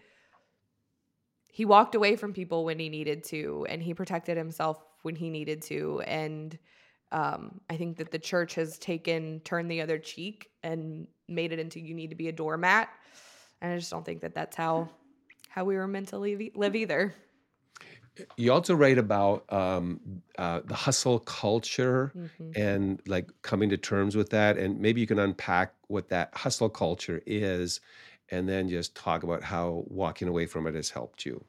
he 1.52 1.66
walked 1.66 1.96
away 1.96 2.16
from 2.16 2.34
people 2.34 2.66
when 2.66 2.80
he 2.80 2.90
needed 2.90 3.24
to 3.26 3.66
and 3.70 3.84
he 3.84 3.94
protected 3.94 4.38
himself 4.38 4.84
when 5.02 5.16
he 5.16 5.30
needed 5.30 5.62
to. 5.64 6.02
And 6.02 6.58
um, 7.14 7.60
i 7.70 7.76
think 7.76 7.98
that 7.98 8.10
the 8.10 8.20
church 8.20 8.56
has 8.56 8.78
taken 8.78 9.42
turned 9.42 9.70
the 9.70 9.82
other 9.82 10.00
cheek 10.00 10.50
and 10.64 11.08
made 11.28 11.52
it 11.52 11.60
into 11.60 11.78
you 11.78 11.94
need 11.94 12.10
to 12.10 12.16
be 12.16 12.30
a 12.30 12.32
doormat. 12.32 12.90
And 13.62 13.74
i 13.74 13.78
just 13.78 13.92
don't 13.92 14.06
think 14.06 14.22
that 14.22 14.34
that's 14.34 14.56
how 14.56 14.90
how 15.50 15.66
we 15.66 15.76
were 15.76 15.88
meant 15.88 16.08
to 16.10 16.18
live, 16.18 16.42
live 16.56 16.76
either. 16.76 17.14
You 18.38 18.54
also 18.54 18.74
write 18.74 18.98
about 18.98 19.52
um, 19.52 20.22
uh, 20.38 20.62
the 20.64 20.76
hustle 20.76 21.20
culture 21.20 22.12
mm-hmm. 22.16 22.52
and 22.56 23.02
like 23.06 23.30
coming 23.42 23.70
to 23.70 23.78
terms 23.78 24.16
with 24.16 24.30
that. 24.30 24.58
And 24.58 24.80
maybe 24.80 25.02
you 25.02 25.08
can 25.08 25.20
unpack 25.20 25.74
what 25.88 26.10
that 26.10 26.34
hustle 26.34 26.70
culture 26.70 27.22
is 27.26 27.82
and 28.32 28.48
then 28.48 28.70
just 28.70 28.96
talk 28.96 29.24
about 29.24 29.44
how 29.44 29.84
walking 29.88 30.28
away 30.28 30.46
from 30.46 30.66
it 30.66 30.74
has 30.74 30.90
helped 30.90 31.26
you. 31.26 31.44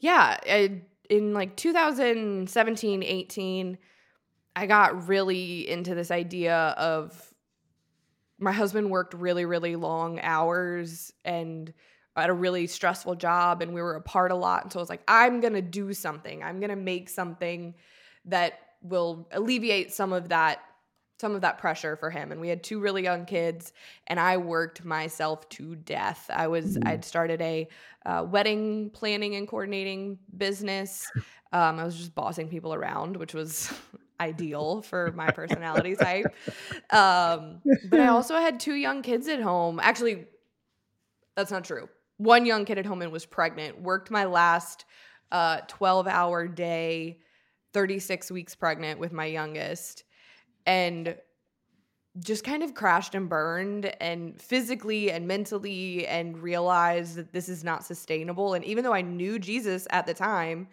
Yeah, 0.00 0.38
I, 0.44 0.82
in 1.08 1.34
like 1.34 1.56
2017, 1.56 3.02
18, 3.02 3.78
I 4.56 4.66
got 4.66 5.06
really 5.06 5.68
into 5.68 5.94
this 5.94 6.10
idea 6.10 6.56
of 6.56 7.32
my 8.38 8.52
husband 8.52 8.90
worked 8.90 9.14
really, 9.14 9.44
really 9.44 9.76
long 9.76 10.18
hours 10.20 11.12
and 11.24 11.72
at 12.16 12.28
a 12.28 12.34
really 12.34 12.66
stressful 12.66 13.14
job, 13.14 13.62
and 13.62 13.72
we 13.72 13.80
were 13.80 13.94
apart 13.94 14.32
a 14.32 14.34
lot. 14.34 14.64
And 14.64 14.72
so 14.72 14.78
I 14.78 14.82
was 14.82 14.90
like, 14.90 15.02
I'm 15.06 15.40
gonna 15.40 15.62
do 15.62 15.92
something. 15.92 16.42
I'm 16.42 16.60
gonna 16.60 16.76
make 16.76 17.08
something 17.08 17.74
that 18.26 18.58
will 18.82 19.28
alleviate 19.32 19.92
some 19.92 20.12
of 20.12 20.30
that 20.30 20.60
some 21.22 21.36
of 21.36 21.40
that 21.42 21.56
pressure 21.56 21.94
for 21.94 22.10
him. 22.10 22.32
And 22.32 22.40
we 22.40 22.48
had 22.48 22.64
two 22.64 22.80
really 22.80 23.04
young 23.04 23.26
kids 23.26 23.72
and 24.08 24.18
i 24.18 24.36
worked 24.36 24.84
myself 24.84 25.48
to 25.50 25.76
death. 25.76 26.28
I 26.34 26.48
was 26.48 26.76
mm-hmm. 26.76 26.88
i'd 26.88 27.04
started 27.04 27.40
a 27.40 27.68
uh, 28.04 28.26
wedding 28.28 28.90
planning 28.90 29.36
and 29.36 29.46
coordinating 29.48 30.18
business. 30.36 31.10
Um, 31.54 31.78
i 31.78 31.84
was 31.84 31.98
just 31.98 32.14
bossing 32.14 32.48
people 32.48 32.72
around 32.72 33.14
which 33.14 33.34
was 33.34 33.70
ideal 34.20 34.80
for 34.80 35.12
my 35.12 35.30
personality 35.30 35.94
type. 35.96 36.34
Um, 36.88 37.60
but 37.90 38.00
i 38.00 38.06
also 38.06 38.36
had 38.36 38.58
two 38.58 38.72
young 38.74 39.02
kids 39.02 39.28
at 39.28 39.40
home. 39.40 39.78
Actually 39.78 40.26
that's 41.36 41.50
not 41.50 41.64
true. 41.64 41.90
One 42.16 42.46
young 42.46 42.64
kid 42.64 42.78
at 42.78 42.86
home 42.86 43.02
and 43.02 43.12
was 43.12 43.26
pregnant 43.26 43.82
worked 43.82 44.10
my 44.10 44.24
last 44.24 44.86
uh, 45.30 45.60
12 45.68 46.06
hour 46.08 46.48
day 46.48 47.18
36 47.74 48.30
weeks 48.30 48.54
pregnant 48.54 48.98
with 48.98 49.12
my 49.12 49.26
youngest 49.26 50.04
and 50.66 51.16
just 52.20 52.44
kind 52.44 52.62
of 52.62 52.74
crashed 52.74 53.14
and 53.14 53.28
burned 53.28 53.86
and 54.00 54.40
physically 54.40 55.10
and 55.10 55.26
mentally 55.26 56.06
and 56.06 56.38
realized 56.42 57.16
that 57.16 57.32
this 57.32 57.48
is 57.48 57.64
not 57.64 57.84
sustainable. 57.84 58.54
And 58.54 58.64
even 58.64 58.84
though 58.84 58.92
I 58.92 59.00
knew 59.00 59.38
Jesus 59.38 59.86
at 59.90 60.06
the 60.06 60.12
time 60.12 60.68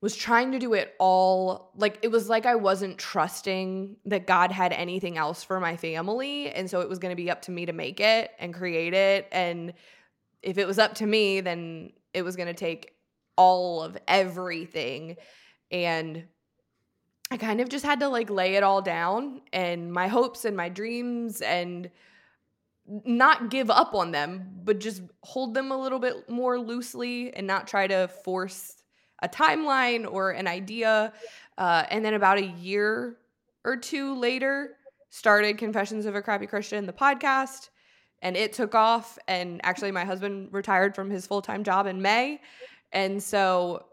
was 0.00 0.16
trying 0.16 0.50
to 0.50 0.58
do 0.58 0.74
it 0.74 0.94
all 0.98 1.70
like 1.76 2.00
it 2.02 2.10
was 2.10 2.28
like 2.28 2.44
I 2.44 2.56
wasn't 2.56 2.98
trusting 2.98 3.96
that 4.06 4.26
God 4.26 4.50
had 4.50 4.72
anything 4.72 5.16
else 5.16 5.44
for 5.44 5.60
my 5.60 5.76
family. 5.76 6.50
And 6.50 6.68
so 6.68 6.80
it 6.80 6.88
was 6.88 6.98
going 6.98 7.12
to 7.12 7.22
be 7.22 7.30
up 7.30 7.42
to 7.42 7.52
me 7.52 7.66
to 7.66 7.72
make 7.72 8.00
it 8.00 8.32
and 8.40 8.52
create 8.52 8.94
it. 8.94 9.28
And 9.30 9.74
if 10.42 10.58
it 10.58 10.66
was 10.66 10.80
up 10.80 10.94
to 10.96 11.06
me 11.06 11.40
then 11.40 11.92
it 12.12 12.22
was 12.22 12.34
going 12.34 12.48
to 12.48 12.54
take 12.54 12.94
all 13.36 13.80
of 13.80 13.96
everything. 14.08 15.16
And 15.70 16.24
I 17.32 17.38
kind 17.38 17.62
of 17.62 17.70
just 17.70 17.82
had 17.82 18.00
to 18.00 18.08
like 18.08 18.28
lay 18.28 18.56
it 18.56 18.62
all 18.62 18.82
down 18.82 19.40
and 19.54 19.90
my 19.90 20.06
hopes 20.06 20.44
and 20.44 20.54
my 20.54 20.68
dreams 20.68 21.40
and 21.40 21.90
not 22.86 23.48
give 23.48 23.70
up 23.70 23.94
on 23.94 24.10
them, 24.10 24.50
but 24.64 24.80
just 24.80 25.00
hold 25.22 25.54
them 25.54 25.72
a 25.72 25.80
little 25.80 25.98
bit 25.98 26.28
more 26.28 26.60
loosely 26.60 27.32
and 27.32 27.46
not 27.46 27.66
try 27.66 27.86
to 27.86 28.08
force 28.08 28.82
a 29.22 29.30
timeline 29.30 30.06
or 30.06 30.32
an 30.32 30.46
idea. 30.46 31.14
Uh, 31.56 31.84
and 31.90 32.04
then 32.04 32.12
about 32.12 32.36
a 32.36 32.44
year 32.44 33.16
or 33.64 33.78
two 33.78 34.14
later, 34.14 34.76
started 35.08 35.56
Confessions 35.56 36.04
of 36.04 36.14
a 36.14 36.20
Crappy 36.20 36.46
Christian, 36.46 36.84
the 36.84 36.92
podcast, 36.92 37.70
and 38.20 38.36
it 38.36 38.52
took 38.52 38.74
off. 38.74 39.18
And 39.26 39.58
actually, 39.64 39.90
my 39.90 40.04
husband 40.04 40.50
retired 40.52 40.94
from 40.94 41.08
his 41.08 41.26
full 41.26 41.40
time 41.40 41.64
job 41.64 41.86
in 41.86 42.02
May. 42.02 42.42
And 42.92 43.22
so, 43.22 43.86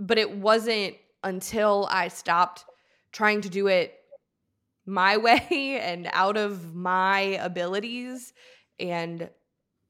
but 0.00 0.18
it 0.18 0.36
wasn't 0.36 0.96
until 1.22 1.86
I 1.88 2.08
stopped 2.08 2.64
trying 3.12 3.42
to 3.42 3.48
do 3.48 3.66
it 3.68 3.94
my 4.86 5.16
way 5.26 5.78
and 5.82 6.08
out 6.12 6.36
of 6.36 6.74
my 6.74 7.20
abilities 7.20 8.32
and 8.80 9.30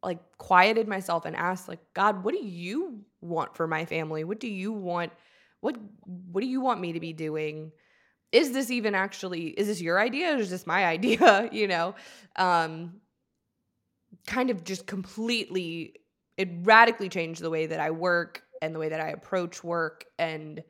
like 0.03 0.19
quieted 0.37 0.89
myself 0.89 1.25
and 1.25 1.37
asked 1.37 1.69
like 1.69 1.79
god 1.95 2.25
what 2.25 2.35
do 2.35 2.45
you 2.45 3.05
want 3.23 3.57
for 3.57 3.67
my 3.67 3.87
family? 3.87 4.25
What 4.25 4.41
do 4.41 4.49
you 4.49 4.73
want 4.73 5.13
what 5.61 5.77
what 6.05 6.43
do 6.43 6.47
you 6.47 6.61
want 6.61 6.81
me 6.81 6.93
to 6.93 7.01
be 7.01 7.13
doing? 7.13 7.73
Is 8.33 8.53
this 8.53 8.71
even 8.71 8.95
actually 8.95 9.49
is 9.49 9.69
this 9.69 9.81
your 9.81 9.99
idea 9.99 10.35
or 10.35 10.39
is 10.39 10.51
this 10.51 10.67
my 10.67 10.85
idea? 10.97 11.49
You 11.51 11.69
know? 11.69 11.95
Um 12.37 13.01
kind 14.27 14.51
of 14.51 14.65
just 14.65 14.87
completely 14.87 15.95
it 16.37 16.49
radically 16.63 17.09
changed 17.09 17.41
the 17.41 17.49
way 17.49 17.67
that 17.67 17.81
i 17.81 17.91
work 17.91 18.43
and 18.61 18.75
the 18.75 18.79
way 18.79 18.91
that 18.91 19.01
i 19.01 19.09
approach 19.09 19.65
work 19.65 20.05
and 20.19 20.63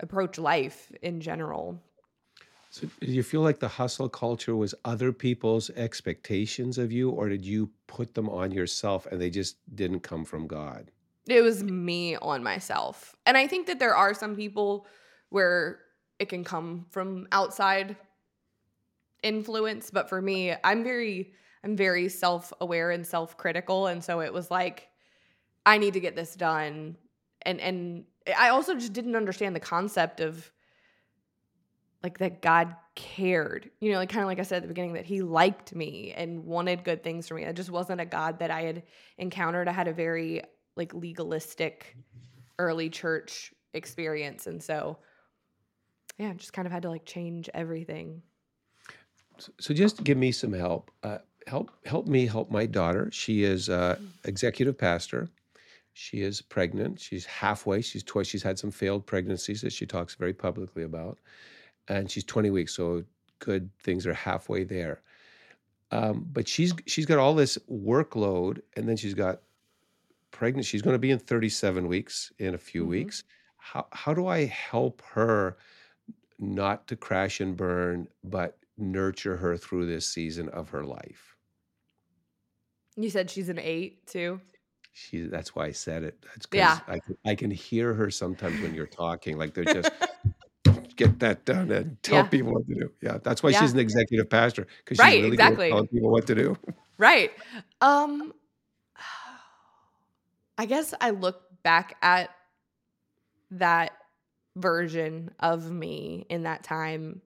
approach 0.00 0.38
life 0.38 0.90
in 1.02 1.20
general. 1.20 1.80
So, 2.70 2.86
do 3.00 3.06
you 3.06 3.22
feel 3.22 3.40
like 3.40 3.58
the 3.58 3.68
hustle 3.68 4.08
culture 4.08 4.54
was 4.54 4.74
other 4.84 5.12
people's 5.12 5.70
expectations 5.70 6.78
of 6.78 6.92
you, 6.92 7.10
or 7.10 7.28
did 7.28 7.44
you 7.44 7.70
put 7.88 8.14
them 8.14 8.28
on 8.28 8.52
yourself 8.52 9.06
and 9.06 9.20
they 9.20 9.30
just 9.30 9.56
didn't 9.74 10.00
come 10.00 10.24
from 10.24 10.46
God? 10.46 10.90
It 11.26 11.42
was 11.42 11.64
me 11.64 12.16
on 12.16 12.42
myself. 12.42 13.16
And 13.26 13.36
I 13.36 13.46
think 13.46 13.66
that 13.66 13.80
there 13.80 13.94
are 13.94 14.14
some 14.14 14.36
people 14.36 14.86
where 15.30 15.80
it 16.20 16.28
can 16.28 16.44
come 16.44 16.86
from 16.90 17.26
outside 17.32 17.96
influence, 19.22 19.90
but 19.90 20.08
for 20.08 20.22
me, 20.22 20.54
I'm 20.62 20.84
very 20.84 21.32
I'm 21.62 21.76
very 21.76 22.08
self-aware 22.08 22.90
and 22.90 23.06
self-critical 23.06 23.88
and 23.88 24.02
so 24.02 24.20
it 24.20 24.32
was 24.32 24.50
like 24.50 24.88
I 25.66 25.76
need 25.76 25.92
to 25.94 26.00
get 26.00 26.16
this 26.16 26.34
done 26.34 26.96
and 27.42 27.60
and 27.60 28.04
I 28.36 28.50
also 28.50 28.74
just 28.74 28.92
didn't 28.92 29.16
understand 29.16 29.54
the 29.54 29.60
concept 29.60 30.20
of 30.20 30.50
like 32.02 32.18
that 32.18 32.42
God 32.42 32.74
cared. 32.94 33.70
You 33.80 33.92
know, 33.92 33.98
like 33.98 34.08
kind 34.08 34.22
of 34.22 34.28
like 34.28 34.38
I 34.38 34.42
said 34.42 34.56
at 34.56 34.62
the 34.62 34.68
beginning 34.68 34.94
that 34.94 35.04
he 35.04 35.22
liked 35.22 35.74
me 35.74 36.12
and 36.16 36.44
wanted 36.44 36.84
good 36.84 37.02
things 37.02 37.28
for 37.28 37.34
me. 37.34 37.44
It 37.44 37.56
just 37.56 37.70
wasn't 37.70 38.00
a 38.00 38.06
God 38.06 38.38
that 38.38 38.50
I 38.50 38.62
had 38.62 38.82
encountered. 39.18 39.68
I 39.68 39.72
had 39.72 39.88
a 39.88 39.92
very 39.92 40.42
like 40.76 40.94
legalistic 40.94 41.96
early 42.58 42.90
church 42.90 43.52
experience 43.72 44.46
and 44.46 44.62
so 44.62 44.98
yeah, 46.18 46.34
just 46.34 46.52
kind 46.52 46.66
of 46.66 46.72
had 46.72 46.82
to 46.82 46.90
like 46.90 47.06
change 47.06 47.48
everything. 47.54 48.22
So 49.58 49.72
just 49.72 50.04
give 50.04 50.18
me 50.18 50.32
some 50.32 50.52
help. 50.52 50.90
Uh, 51.02 51.18
help 51.46 51.70
help 51.86 52.06
me 52.06 52.26
help 52.26 52.50
my 52.50 52.66
daughter. 52.66 53.08
She 53.10 53.42
is 53.42 53.70
uh, 53.70 53.96
executive 54.24 54.76
pastor. 54.76 55.30
She 55.92 56.22
is 56.22 56.40
pregnant. 56.40 57.00
She's 57.00 57.26
halfway. 57.26 57.80
She's 57.82 58.02
twice. 58.02 58.26
She's 58.26 58.42
had 58.42 58.58
some 58.58 58.70
failed 58.70 59.06
pregnancies 59.06 59.60
that 59.62 59.72
she 59.72 59.86
talks 59.86 60.14
very 60.14 60.32
publicly 60.32 60.82
about, 60.82 61.18
and 61.88 62.10
she's 62.10 62.24
20 62.24 62.50
weeks. 62.50 62.74
So 62.74 63.04
good 63.38 63.70
things 63.82 64.06
are 64.06 64.14
halfway 64.14 64.64
there. 64.64 65.02
Um, 65.90 66.26
but 66.32 66.46
she's 66.46 66.72
she's 66.86 67.06
got 67.06 67.18
all 67.18 67.34
this 67.34 67.58
workload, 67.70 68.60
and 68.76 68.88
then 68.88 68.96
she's 68.96 69.14
got 69.14 69.40
pregnant. 70.30 70.66
She's 70.66 70.82
going 70.82 70.94
to 70.94 71.00
be 71.00 71.10
in 71.10 71.18
37 71.18 71.88
weeks 71.88 72.32
in 72.38 72.54
a 72.54 72.58
few 72.58 72.82
mm-hmm. 72.82 72.90
weeks. 72.90 73.24
How 73.56 73.86
how 73.92 74.14
do 74.14 74.26
I 74.26 74.44
help 74.46 75.02
her 75.12 75.56
not 76.38 76.86
to 76.88 76.96
crash 76.96 77.40
and 77.40 77.56
burn, 77.56 78.08
but 78.22 78.58
nurture 78.78 79.36
her 79.36 79.56
through 79.56 79.86
this 79.86 80.06
season 80.06 80.48
of 80.50 80.70
her 80.70 80.84
life? 80.84 81.36
You 82.96 83.10
said 83.10 83.30
she's 83.30 83.48
an 83.48 83.58
eight 83.58 84.06
too. 84.06 84.40
She. 84.92 85.22
That's 85.22 85.54
why 85.54 85.66
I 85.66 85.72
said 85.72 86.02
it. 86.02 86.18
That's 86.22 86.46
because 86.46 86.58
yeah. 86.58 86.78
I 86.86 86.98
can, 86.98 87.16
I 87.24 87.34
can 87.34 87.50
hear 87.50 87.94
her 87.94 88.10
sometimes 88.10 88.60
when 88.60 88.74
you're 88.74 88.86
talking. 88.86 89.38
Like 89.38 89.54
they're 89.54 89.64
just 89.64 89.90
get 90.96 91.18
that 91.20 91.44
done 91.44 91.70
and 91.70 92.02
tell 92.02 92.24
yeah. 92.24 92.28
people 92.28 92.52
what 92.52 92.66
to 92.66 92.74
do. 92.74 92.90
Yeah, 93.00 93.18
that's 93.22 93.42
why 93.42 93.50
yeah. 93.50 93.60
she's 93.60 93.72
an 93.72 93.78
executive 93.78 94.28
pastor 94.28 94.66
because 94.84 95.02
she's 95.04 95.22
really 95.22 95.28
exactly. 95.28 95.56
good 95.56 95.62
at 95.64 95.70
telling 95.70 95.86
people 95.88 96.10
what 96.10 96.26
to 96.26 96.34
do. 96.34 96.56
Right. 96.98 97.30
Um, 97.80 98.34
I 100.58 100.66
guess 100.66 100.92
I 101.00 101.10
look 101.10 101.40
back 101.62 101.96
at 102.02 102.28
that 103.52 103.92
version 104.54 105.30
of 105.40 105.70
me 105.70 106.26
in 106.28 106.42
that 106.42 106.62
time. 106.62 107.22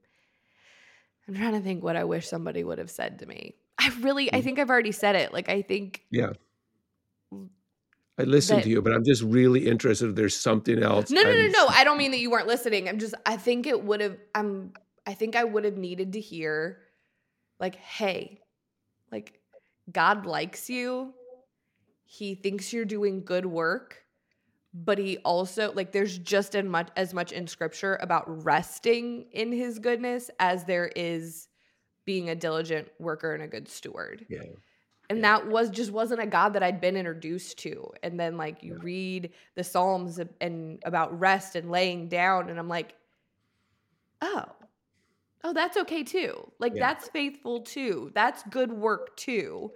I'm 1.27 1.35
trying 1.35 1.55
to 1.55 1.61
think 1.61 1.83
what 1.83 1.97
I 1.97 2.05
wish 2.05 2.29
somebody 2.29 2.63
would 2.63 2.79
have 2.79 2.91
said 2.91 3.19
to 3.19 3.27
me. 3.27 3.57
I 3.77 3.91
really, 4.01 4.33
I 4.33 4.41
mm. 4.41 4.45
think 4.45 4.61
I've 4.61 4.71
already 4.71 4.93
said 4.93 5.17
it. 5.17 5.33
Like, 5.33 5.49
I 5.49 5.63
think. 5.63 6.05
Yeah. 6.11 6.35
I 8.17 8.23
listened 8.23 8.61
that, 8.61 8.65
to 8.65 8.71
you, 8.71 8.81
but 8.81 8.93
I'm 8.93 9.05
just 9.05 9.23
really 9.23 9.67
interested 9.67 10.11
if 10.11 10.15
there's 10.15 10.37
something 10.37 10.81
else. 10.81 11.11
No, 11.11 11.23
no, 11.23 11.33
no, 11.33 11.47
no. 11.49 11.67
I 11.69 11.83
don't 11.83 11.99
mean 11.99 12.13
that 12.13 12.21
you 12.21 12.31
weren't 12.31 12.47
listening. 12.47 12.89
I'm 12.89 12.99
just, 12.99 13.15
I 13.27 13.37
think 13.37 13.67
it 13.67 13.83
would 13.83 14.01
have, 14.01 14.17
I'm, 14.35 14.73
I 15.05 15.15
think 15.15 15.35
I 15.35 15.43
would 15.43 15.65
have 15.65 15.77
needed 15.77 16.13
to 16.13 16.21
hear, 16.21 16.79
like, 17.59 17.75
hey, 17.75 18.41
like, 19.11 19.41
God 19.91 20.27
likes 20.27 20.71
you. 20.71 21.13
He 22.05 22.37
thinks 22.37 22.73
you're 22.73 22.85
doing 22.85 23.25
good 23.25 23.47
work, 23.47 24.05
but 24.73 24.99
he 24.99 25.19
also, 25.19 25.73
like, 25.73 25.91
there's 25.91 26.17
just 26.17 26.55
as 26.55 26.65
much, 26.65 26.91
as 26.97 27.15
much 27.15 27.33
in 27.33 27.49
scripture 27.49 27.99
about 28.01 28.45
resting 28.45 29.27
in 29.33 29.51
his 29.51 29.81
goodness 29.81 30.31
as 30.39 30.65
there 30.65 30.89
is 30.95 31.49
being 32.05 32.31
a 32.31 32.37
diligent 32.37 32.89
worker 33.01 33.35
and 33.35 33.43
a 33.43 33.49
good 33.49 33.69
steward. 33.69 34.25
Yeah 34.29 34.43
and 35.11 35.19
yeah. 35.19 35.39
that 35.39 35.49
was 35.49 35.71
just 35.71 35.91
wasn't 35.91 36.21
a 36.21 36.27
god 36.27 36.55
that 36.55 36.63
i'd 36.63 36.81
been 36.81 36.97
introduced 36.97 37.59
to. 37.59 37.91
And 38.03 38.19
then 38.19 38.37
like 38.37 38.63
you 38.63 38.75
yeah. 38.75 38.83
read 38.83 39.31
the 39.55 39.65
psalms 39.65 40.21
and 40.41 40.83
about 40.85 41.19
rest 41.19 41.57
and 41.57 41.71
laying 41.71 42.09
down 42.09 42.49
and 42.49 42.59
i'm 42.59 42.69
like 42.69 42.95
oh. 44.21 44.45
Oh 45.47 45.53
that's 45.53 45.77
okay 45.77 46.03
too. 46.03 46.51
Like 46.59 46.75
yeah. 46.75 46.95
that's 46.95 47.09
faithful 47.09 47.61
too. 47.61 48.11
That's 48.15 48.43
good 48.45 48.73
work 48.73 49.15
too. 49.17 49.73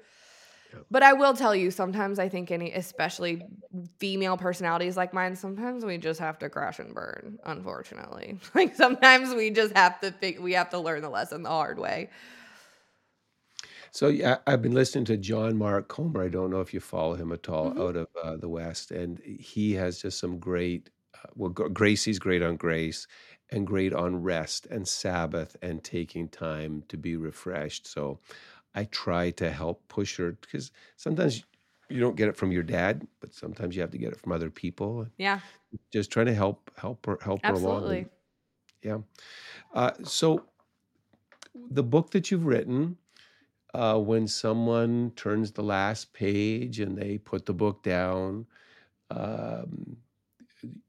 But 0.91 1.03
i 1.03 1.15
will 1.15 1.35
tell 1.35 1.55
you 1.55 1.71
sometimes 1.71 2.19
i 2.19 2.29
think 2.29 2.51
any 2.51 2.73
especially 2.73 3.43
female 3.99 4.37
personalities 4.37 4.99
like 4.99 5.15
mine 5.15 5.35
sometimes 5.35 5.83
we 5.83 5.97
just 5.97 6.21
have 6.21 6.39
to 6.39 6.51
crash 6.51 6.79
and 6.79 6.95
burn 6.95 7.39
unfortunately. 7.45 8.39
Like 8.55 8.75
sometimes 8.75 9.35
we 9.35 9.51
just 9.51 9.75
have 9.77 10.01
to 10.01 10.11
think 10.11 10.41
we 10.41 10.53
have 10.55 10.71
to 10.71 10.79
learn 10.79 11.03
the 11.03 11.09
lesson 11.11 11.43
the 11.43 11.51
hard 11.51 11.79
way 11.79 12.11
so 13.91 14.09
yeah, 14.09 14.39
I've 14.47 14.63
been 14.63 14.75
listening 14.75 15.05
to 15.07 15.17
John 15.17 15.57
Mark 15.57 15.89
Comer. 15.89 16.25
I 16.25 16.29
don't 16.29 16.51
know 16.51 16.61
if 16.61 16.75
you 16.75 16.81
follow 16.81 17.15
him 17.15 17.33
at 17.33 17.49
all 17.49 17.71
mm-hmm. 17.71 17.81
out 17.81 17.97
of 17.97 18.09
uh, 18.23 18.37
the 18.37 18.49
West, 18.49 18.91
and 18.91 19.19
he 19.21 19.73
has 19.75 20.03
just 20.03 20.19
some 20.19 20.39
great. 20.39 20.91
Uh, 21.15 21.29
well, 21.35 21.51
Gracie's 21.51 22.19
great 22.19 22.43
on 22.43 22.57
grace, 22.57 23.07
and 23.51 23.67
great 23.67 23.93
on 23.93 24.23
rest 24.23 24.67
and 24.67 24.87
Sabbath 24.87 25.57
and 25.63 25.83
taking 25.83 26.29
time 26.29 26.85
to 26.89 26.97
be 26.97 27.17
refreshed. 27.17 27.87
So, 27.87 28.21
I 28.75 28.85
try 28.85 29.31
to 29.33 29.51
help 29.51 29.87
push 29.89 30.17
her 30.19 30.33
because 30.41 30.71
sometimes 30.97 31.45
you 31.89 32.01
don't 32.01 32.17
get 32.17 32.29
it 32.29 32.37
from 32.37 32.53
your 32.53 32.63
dad, 32.63 33.07
but 33.21 33.35
sometimes 33.35 33.75
you 33.75 33.81
have 33.81 33.91
to 33.91 33.99
get 33.99 34.13
it 34.13 34.21
from 34.21 34.33
other 34.33 34.51
people. 34.51 35.07
Yeah, 35.17 35.41
just 35.93 36.11
trying 36.11 36.27
to 36.27 36.35
help 36.35 36.71
help 36.77 37.07
her 37.07 37.19
help 37.23 37.45
her 37.45 37.55
along. 37.55 37.77
Absolutely. 37.77 38.07
Yeah. 38.83 38.99
Uh, 39.75 39.93
so, 40.05 40.45
the 41.71 41.83
book 41.83 42.11
that 42.13 42.31
you've 42.31 42.47
written 42.47 42.97
uh, 43.75 43.99
when 43.99 44.27
someone 44.27 45.13
turns 45.17 45.53
the 45.53 45.63
last 45.63 46.13
page 46.13 46.81
and 46.81 46.97
they 46.97 47.19
put 47.19 47.47
the 47.47 47.55
book 47.55 47.83
down. 47.83 48.47
Um, 49.11 49.97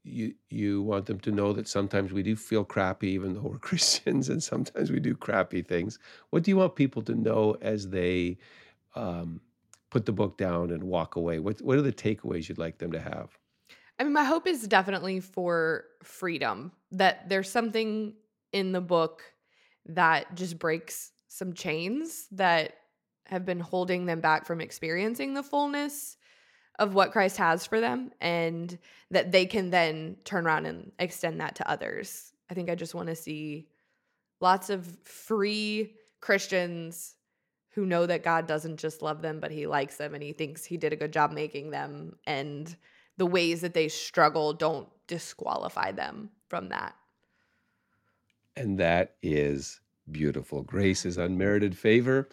you 0.02 0.34
you 0.48 0.82
want 0.82 1.06
them 1.06 1.20
to 1.20 1.30
know 1.30 1.52
that 1.52 1.68
sometimes 1.68 2.12
we 2.12 2.22
do 2.22 2.34
feel 2.34 2.64
crappy, 2.64 3.08
even 3.10 3.34
though 3.34 3.42
we're 3.42 3.58
Christians, 3.70 4.28
and 4.28 4.42
sometimes 4.42 4.90
we 4.90 5.00
do 5.00 5.14
crappy 5.14 5.62
things. 5.62 5.98
What 6.30 6.42
do 6.42 6.50
you 6.50 6.56
want 6.56 6.74
people 6.74 7.02
to 7.02 7.14
know 7.14 7.56
as 7.60 7.88
they 7.88 8.38
um, 8.94 9.40
put 9.90 10.06
the 10.06 10.12
book 10.12 10.36
down 10.36 10.70
and 10.70 10.82
walk 10.84 11.16
away? 11.16 11.38
What 11.38 11.60
what 11.62 11.78
are 11.78 11.82
the 11.82 11.92
takeaways 11.92 12.48
you'd 12.48 12.58
like 12.58 12.78
them 12.78 12.92
to 12.92 13.00
have? 13.00 13.38
I 13.98 14.04
mean, 14.04 14.12
my 14.12 14.24
hope 14.24 14.46
is 14.46 14.66
definitely 14.66 15.20
for 15.20 15.84
freedom. 16.02 16.72
That 16.90 17.28
there's 17.28 17.50
something 17.50 18.14
in 18.52 18.72
the 18.72 18.80
book 18.80 19.22
that 19.86 20.34
just 20.34 20.58
breaks 20.58 21.12
some 21.30 21.52
chains 21.52 22.26
that 22.32 22.74
have 23.26 23.46
been 23.46 23.60
holding 23.60 24.04
them 24.04 24.20
back 24.20 24.44
from 24.44 24.60
experiencing 24.60 25.32
the 25.32 25.44
fullness 25.44 26.16
of 26.80 26.94
what 26.94 27.12
Christ 27.12 27.36
has 27.36 27.64
for 27.64 27.80
them 27.80 28.10
and 28.20 28.76
that 29.12 29.30
they 29.30 29.46
can 29.46 29.70
then 29.70 30.16
turn 30.24 30.44
around 30.44 30.66
and 30.66 30.90
extend 30.98 31.40
that 31.40 31.54
to 31.56 31.70
others. 31.70 32.32
I 32.50 32.54
think 32.54 32.68
I 32.68 32.74
just 32.74 32.96
want 32.96 33.08
to 33.08 33.14
see 33.14 33.68
lots 34.40 34.70
of 34.70 34.98
free 35.04 35.94
Christians 36.20 37.14
who 37.70 37.86
know 37.86 38.06
that 38.06 38.24
God 38.24 38.48
doesn't 38.48 38.78
just 38.78 39.00
love 39.00 39.22
them, 39.22 39.38
but 39.38 39.52
he 39.52 39.68
likes 39.68 39.98
them 39.98 40.14
and 40.14 40.22
he 40.24 40.32
thinks 40.32 40.64
he 40.64 40.76
did 40.76 40.92
a 40.92 40.96
good 40.96 41.12
job 41.12 41.30
making 41.30 41.70
them. 41.70 42.16
And 42.26 42.74
the 43.18 43.26
ways 43.26 43.60
that 43.60 43.74
they 43.74 43.86
struggle 43.86 44.52
don't 44.52 44.88
disqualify 45.06 45.92
them 45.92 46.30
from 46.48 46.70
that. 46.70 46.96
And 48.56 48.80
that 48.80 49.14
is 49.22 49.80
beautiful. 50.12 50.62
Grace 50.62 51.04
is 51.04 51.18
unmerited 51.18 51.76
favor. 51.76 52.28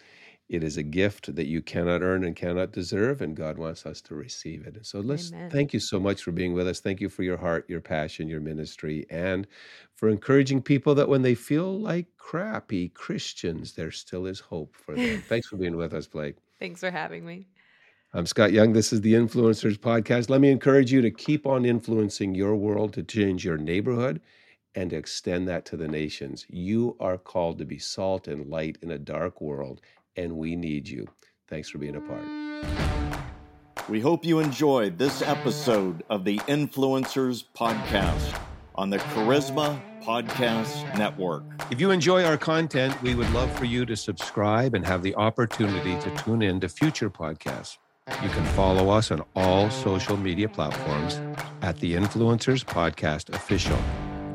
It 0.50 0.64
is 0.64 0.78
a 0.78 0.84
gift 0.84 1.36
that 1.36 1.48
you 1.48 1.62
cannot 1.62 2.02
earn 2.02 2.24
and 2.24 2.34
cannot 2.34 2.72
deserve, 2.72 3.22
and 3.22 3.36
God 3.36 3.58
wants 3.58 3.86
us 3.86 4.00
to 4.04 4.16
receive 4.16 4.66
it. 4.66 4.86
So 4.86 5.02
let's 5.02 5.32
Amen. 5.34 5.50
thank 5.52 5.74
you 5.74 5.80
so 5.82 6.00
much 6.00 6.24
for 6.24 6.32
being 6.32 6.54
with 6.54 6.70
us. 6.70 6.80
Thank 6.80 7.02
you 7.02 7.10
for 7.10 7.24
your 7.24 7.36
heart, 7.36 7.66
your 7.68 7.82
passion, 7.82 8.30
your 8.30 8.40
ministry, 8.40 9.06
and 9.10 9.46
for 9.96 10.08
encouraging 10.08 10.62
people 10.62 10.96
that 10.96 11.10
when 11.10 11.22
they 11.22 11.36
feel 11.36 11.78
like 11.78 12.06
crappy 12.18 12.88
Christians, 12.90 13.74
there 13.74 13.92
still 13.92 14.26
is 14.26 14.40
hope 14.40 14.74
for 14.78 14.96
them. 14.96 15.22
Thanks 15.28 15.48
for 15.48 15.58
being 15.58 15.76
with 15.76 15.94
us, 15.94 16.08
Blake. 16.08 16.38
Thanks 16.60 16.80
for 16.80 16.92
having 16.92 17.26
me. 17.26 17.48
I'm 18.14 18.26
Scott 18.26 18.54
Young. 18.54 18.72
This 18.72 18.94
is 18.94 19.02
the 19.02 19.16
Influencers 19.16 19.78
Podcast. 19.78 20.30
Let 20.30 20.40
me 20.40 20.50
encourage 20.50 20.94
you 20.94 21.02
to 21.02 21.12
keep 21.12 21.46
on 21.46 21.66
influencing 21.66 22.34
your 22.36 22.56
world 22.56 22.94
to 22.94 23.04
change 23.04 23.44
your 23.44 23.58
neighborhood 23.58 24.22
and 24.78 24.92
to 24.92 24.96
extend 24.96 25.48
that 25.48 25.66
to 25.66 25.76
the 25.76 25.88
nations. 25.88 26.46
You 26.50 26.96
are 27.00 27.18
called 27.18 27.58
to 27.58 27.66
be 27.66 27.80
salt 27.80 28.28
and 28.28 28.48
light 28.48 28.78
in 28.84 28.92
a 28.92 29.00
dark 29.00 29.42
world, 29.42 29.82
and 30.16 30.38
we 30.38 30.56
need 30.56 30.88
you. 30.88 31.08
Thanks 31.48 31.68
for 31.68 31.80
being 31.80 31.96
a 31.96 32.00
part. 32.02 32.24
We 33.90 34.00
hope 34.00 34.24
you 34.24 34.38
enjoyed 34.38 35.00
this 35.00 35.24
episode 35.24 36.04
of 36.12 36.26
the 36.26 36.38
Influencers 36.42 37.44
Podcast 37.56 38.40
on 38.76 38.92
the 38.92 39.00
Charisma 39.00 39.82
Podcast 40.04 40.96
Network. 40.96 41.44
If 41.72 41.82
you 41.82 41.90
enjoy 41.90 42.24
our 42.24 42.38
content, 42.38 43.02
we 43.02 43.16
would 43.16 43.32
love 43.32 43.52
for 43.58 43.66
you 43.66 43.84
to 43.84 43.96
subscribe 43.96 44.76
and 44.76 44.86
have 44.86 45.02
the 45.02 45.16
opportunity 45.16 45.98
to 46.02 46.24
tune 46.24 46.44
in 46.44 46.60
to 46.60 46.70
future 46.70 47.10
podcasts. 47.10 47.78
You 48.22 48.30
can 48.30 48.46
follow 48.54 48.90
us 48.90 49.10
on 49.10 49.24
all 49.36 49.72
social 49.72 50.18
media 50.18 50.48
platforms 50.48 51.20
at 51.64 51.80
the 51.80 51.96
Influencers 51.96 52.64
Podcast 52.64 53.34
Official. 53.34 53.80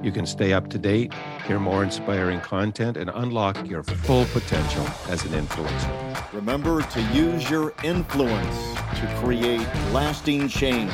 You 0.03 0.11
can 0.11 0.27
stay 0.27 0.53
up 0.53 0.69
to 0.71 0.79
date, 0.79 1.15
hear 1.47 1.61
more 1.61 1.85
inspiring 1.85 2.41
content, 2.41 2.97
and 2.97 3.09
unlock 3.15 3.69
your 3.69 3.85
full 3.85 4.25
potential 4.27 4.85
as 5.09 5.25
an 5.25 5.31
influencer. 5.31 6.33
Remember 6.33 6.83
to 6.83 7.03
use 7.13 7.49
your 7.49 7.73
influence 7.85 8.75
to 8.99 9.15
create 9.23 9.67
lasting 9.93 10.49
change 10.49 10.91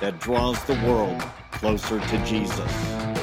that 0.00 0.20
draws 0.20 0.62
the 0.64 0.74
world 0.86 1.20
closer 1.50 1.98
to 1.98 2.24
Jesus. 2.24 3.13